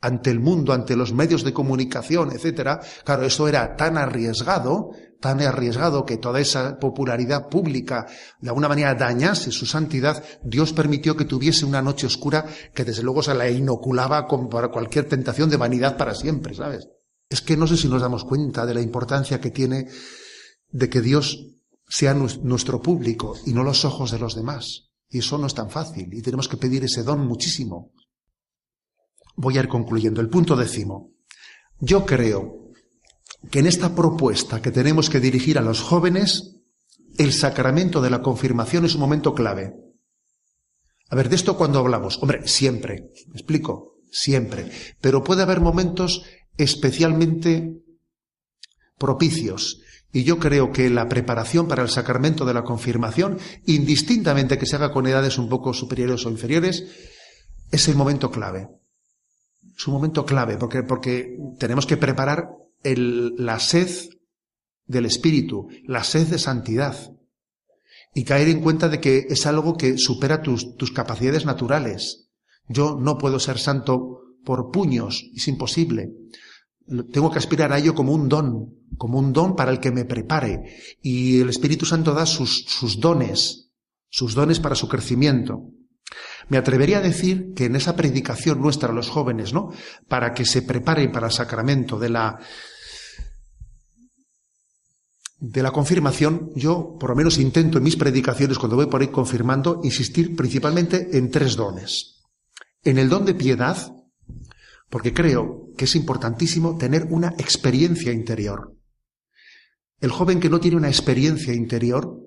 [0.00, 5.40] ante el mundo, ante los medios de comunicación, etcétera, claro, eso era tan arriesgado tan
[5.42, 8.06] arriesgado que toda esa popularidad pública
[8.40, 13.02] de alguna manera dañase su santidad, Dios permitió que tuviese una noche oscura que desde
[13.02, 16.88] luego se la inoculaba con cualquier tentación de vanidad para siempre, ¿sabes?
[17.28, 19.88] Es que no sé si nos damos cuenta de la importancia que tiene
[20.70, 21.46] de que Dios
[21.86, 24.90] sea nuestro público y no los ojos de los demás.
[25.08, 27.92] Y eso no es tan fácil y tenemos que pedir ese don muchísimo.
[29.36, 30.20] Voy a ir concluyendo.
[30.20, 31.12] El punto décimo.
[31.80, 32.69] Yo creo
[33.48, 36.56] que en esta propuesta que tenemos que dirigir a los jóvenes,
[37.16, 39.74] el sacramento de la confirmación es un momento clave.
[41.08, 43.96] A ver, de esto cuando hablamos, hombre, siempre, ¿me explico?
[44.12, 44.70] Siempre.
[45.00, 46.24] Pero puede haber momentos
[46.56, 47.82] especialmente
[48.98, 49.80] propicios.
[50.12, 54.76] Y yo creo que la preparación para el sacramento de la confirmación, indistintamente que se
[54.76, 56.84] haga con edades un poco superiores o inferiores,
[57.70, 58.68] es el momento clave.
[59.76, 62.50] Es un momento clave porque, porque tenemos que preparar
[62.82, 63.90] la sed
[64.86, 66.96] del Espíritu, la sed de santidad.
[68.12, 72.28] Y caer en cuenta de que es algo que supera tus, tus capacidades naturales.
[72.68, 76.10] Yo no puedo ser santo por puños, es imposible.
[77.12, 80.04] Tengo que aspirar a ello como un don, como un don para el que me
[80.04, 80.76] prepare.
[81.00, 83.70] Y el Espíritu Santo da sus, sus dones,
[84.08, 85.68] sus dones para su crecimiento.
[86.48, 89.70] Me atrevería a decir que en esa predicación nuestra a los jóvenes, ¿no?
[90.08, 92.40] Para que se preparen para el sacramento de la,
[95.40, 99.08] de la confirmación, yo por lo menos intento en mis predicaciones, cuando voy por ahí
[99.08, 102.20] confirmando, insistir principalmente en tres dones.
[102.82, 103.94] En el don de piedad,
[104.90, 108.76] porque creo que es importantísimo tener una experiencia interior.
[110.00, 112.18] El joven que no tiene una experiencia interior,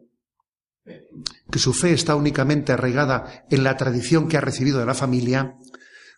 [1.51, 5.55] que su fe está únicamente arraigada en la tradición que ha recibido de la familia,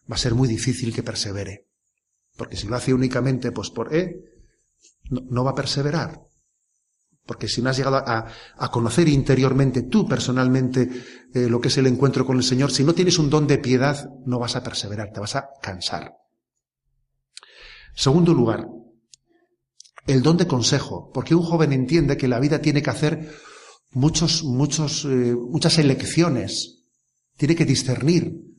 [0.10, 1.68] va a ser muy difícil que persevere.
[2.38, 4.22] Porque si lo hace únicamente pues por E,
[5.10, 6.25] no va a perseverar.
[7.26, 10.88] Porque si no has llegado a, conocer interiormente, tú personalmente,
[11.34, 13.58] eh, lo que es el encuentro con el Señor, si no tienes un don de
[13.58, 16.14] piedad, no vas a perseverar, te vas a cansar.
[17.96, 18.68] Segundo lugar,
[20.06, 23.34] el don de consejo, porque un joven entiende que la vida tiene que hacer
[23.92, 26.84] muchos, muchos, eh, muchas elecciones,
[27.38, 28.55] tiene que discernir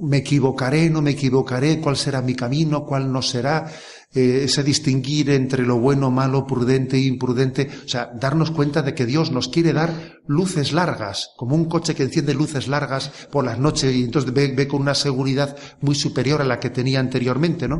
[0.00, 3.70] me equivocaré, no me equivocaré, cuál será mi camino, cuál no será,
[4.14, 8.94] eh, ese distinguir entre lo bueno, malo, prudente e imprudente, o sea, darnos cuenta de
[8.94, 13.44] que Dios nos quiere dar luces largas, como un coche que enciende luces largas por
[13.44, 17.00] las noches y entonces ve, ve con una seguridad muy superior a la que tenía
[17.00, 17.76] anteriormente, ¿no?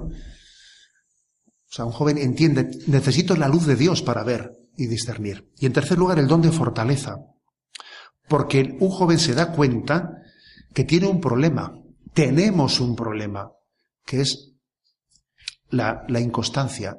[1.70, 5.50] O sea, un joven entiende, necesito la luz de Dios para ver y discernir.
[5.58, 7.16] Y en tercer lugar, el don de fortaleza.
[8.26, 10.22] Porque un joven se da cuenta
[10.74, 11.74] que tiene un problema,
[12.18, 13.48] tenemos un problema,
[14.04, 14.50] que es
[15.70, 16.98] la, inconstancia.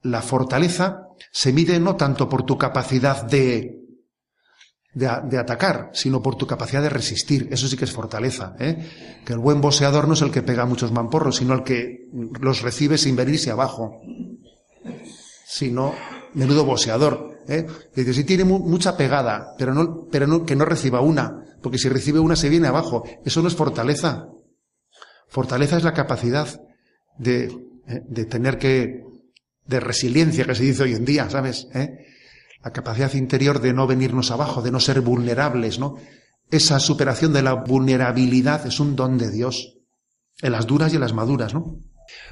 [0.00, 3.76] La fortaleza se mide no tanto por tu capacidad de,
[4.94, 7.48] de, atacar, sino por tu capacidad de resistir.
[7.50, 8.56] Eso sí que es fortaleza.
[8.58, 9.20] ¿eh?
[9.22, 12.08] Que el buen boxeador no es el que pega muchos mamporros, sino el que
[12.40, 14.00] los recibe sin venirse abajo.
[15.44, 15.92] Sino,
[16.32, 17.38] menudo boxeador.
[17.46, 17.66] ¿eh?
[17.94, 21.88] Dice, si tiene mucha pegada, pero no, pero no, que no reciba una porque si
[21.88, 23.04] recibe una se viene abajo.
[23.24, 24.28] Eso no es fortaleza.
[25.28, 26.48] Fortaleza es la capacidad
[27.18, 27.44] de,
[27.86, 29.04] eh, de tener que,
[29.66, 31.68] de resiliencia que se dice hoy en día, ¿sabes?
[31.74, 32.06] ¿Eh?
[32.62, 35.96] La capacidad interior de no venirnos abajo, de no ser vulnerables, ¿no?
[36.50, 39.78] Esa superación de la vulnerabilidad es un don de Dios,
[40.42, 41.78] en las duras y en las maduras, ¿no?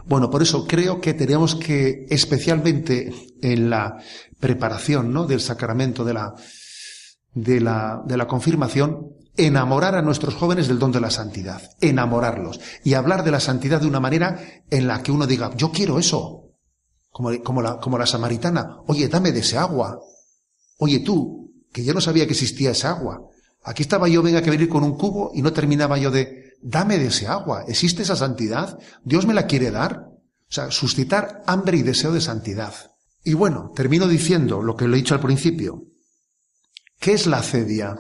[0.06, 3.96] Bueno, por eso creo que tenemos que, especialmente en la
[4.40, 5.24] preparación, ¿no?
[5.26, 6.34] Del sacramento de la,
[7.34, 12.60] de la, de la confirmación, enamorar a nuestros jóvenes del don de la santidad, enamorarlos
[12.84, 15.98] y hablar de la santidad de una manera en la que uno diga, yo quiero
[15.98, 16.50] eso,
[17.10, 20.00] como, como, la, como la samaritana, oye, dame de ese agua,
[20.78, 23.22] oye tú, que yo no sabía que existía esa agua,
[23.62, 26.98] aquí estaba yo, venga que venir con un cubo y no terminaba yo de, dame
[26.98, 28.78] de ese agua, ¿existe esa santidad?
[29.04, 30.08] ¿Dios me la quiere dar?
[30.10, 32.74] O sea, suscitar hambre y deseo de santidad.
[33.22, 35.84] Y bueno, termino diciendo lo que le he dicho al principio.
[36.98, 37.96] ¿Qué es la cedia?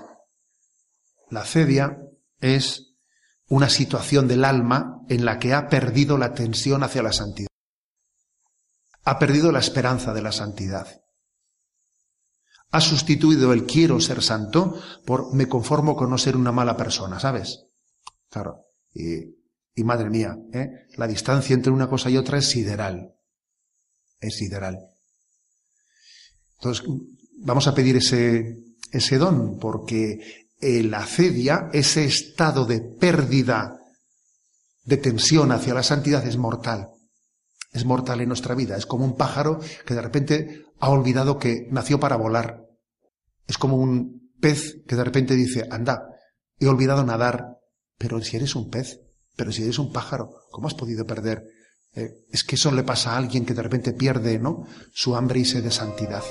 [1.30, 1.98] La cedia
[2.40, 2.96] es
[3.48, 7.48] una situación del alma en la que ha perdido la tensión hacia la santidad.
[9.04, 11.00] Ha perdido la esperanza de la santidad.
[12.70, 17.18] Ha sustituido el quiero ser santo por me conformo con no ser una mala persona,
[17.18, 17.64] ¿sabes?
[18.28, 18.64] Claro.
[18.92, 19.36] Y,
[19.84, 20.86] madre mía, ¿eh?
[20.96, 23.14] la distancia entre una cosa y otra es sideral.
[24.20, 24.76] Es sideral.
[26.56, 26.84] Entonces,
[27.38, 33.78] vamos a pedir ese, ese don, porque la acedia, ese estado de pérdida
[34.84, 36.88] de tensión hacia la santidad es mortal.
[37.72, 38.76] Es mortal en nuestra vida.
[38.76, 42.64] Es como un pájaro que de repente ha olvidado que nació para volar.
[43.46, 46.08] Es como un pez que de repente dice, anda,
[46.58, 47.58] he olvidado nadar.
[47.98, 49.00] Pero si eres un pez,
[49.36, 51.44] pero si eres un pájaro, ¿cómo has podido perder?
[51.94, 54.66] Eh, es que eso le pasa a alguien que de repente pierde, ¿no?
[54.92, 56.22] Su hambre y sed de santidad.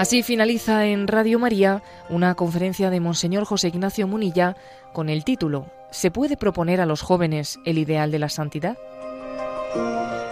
[0.00, 4.56] Así finaliza en Radio María una conferencia de Monseñor José Ignacio Munilla
[4.94, 8.78] con el título ¿Se puede proponer a los jóvenes el ideal de la santidad?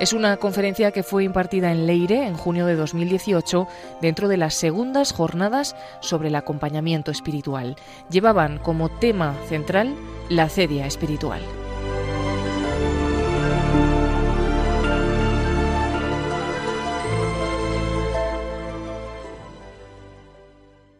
[0.00, 3.68] Es una conferencia que fue impartida en Leire en junio de 2018
[4.00, 7.76] dentro de las segundas jornadas sobre el acompañamiento espiritual.
[8.08, 9.94] Llevaban como tema central
[10.30, 11.42] la cedia espiritual.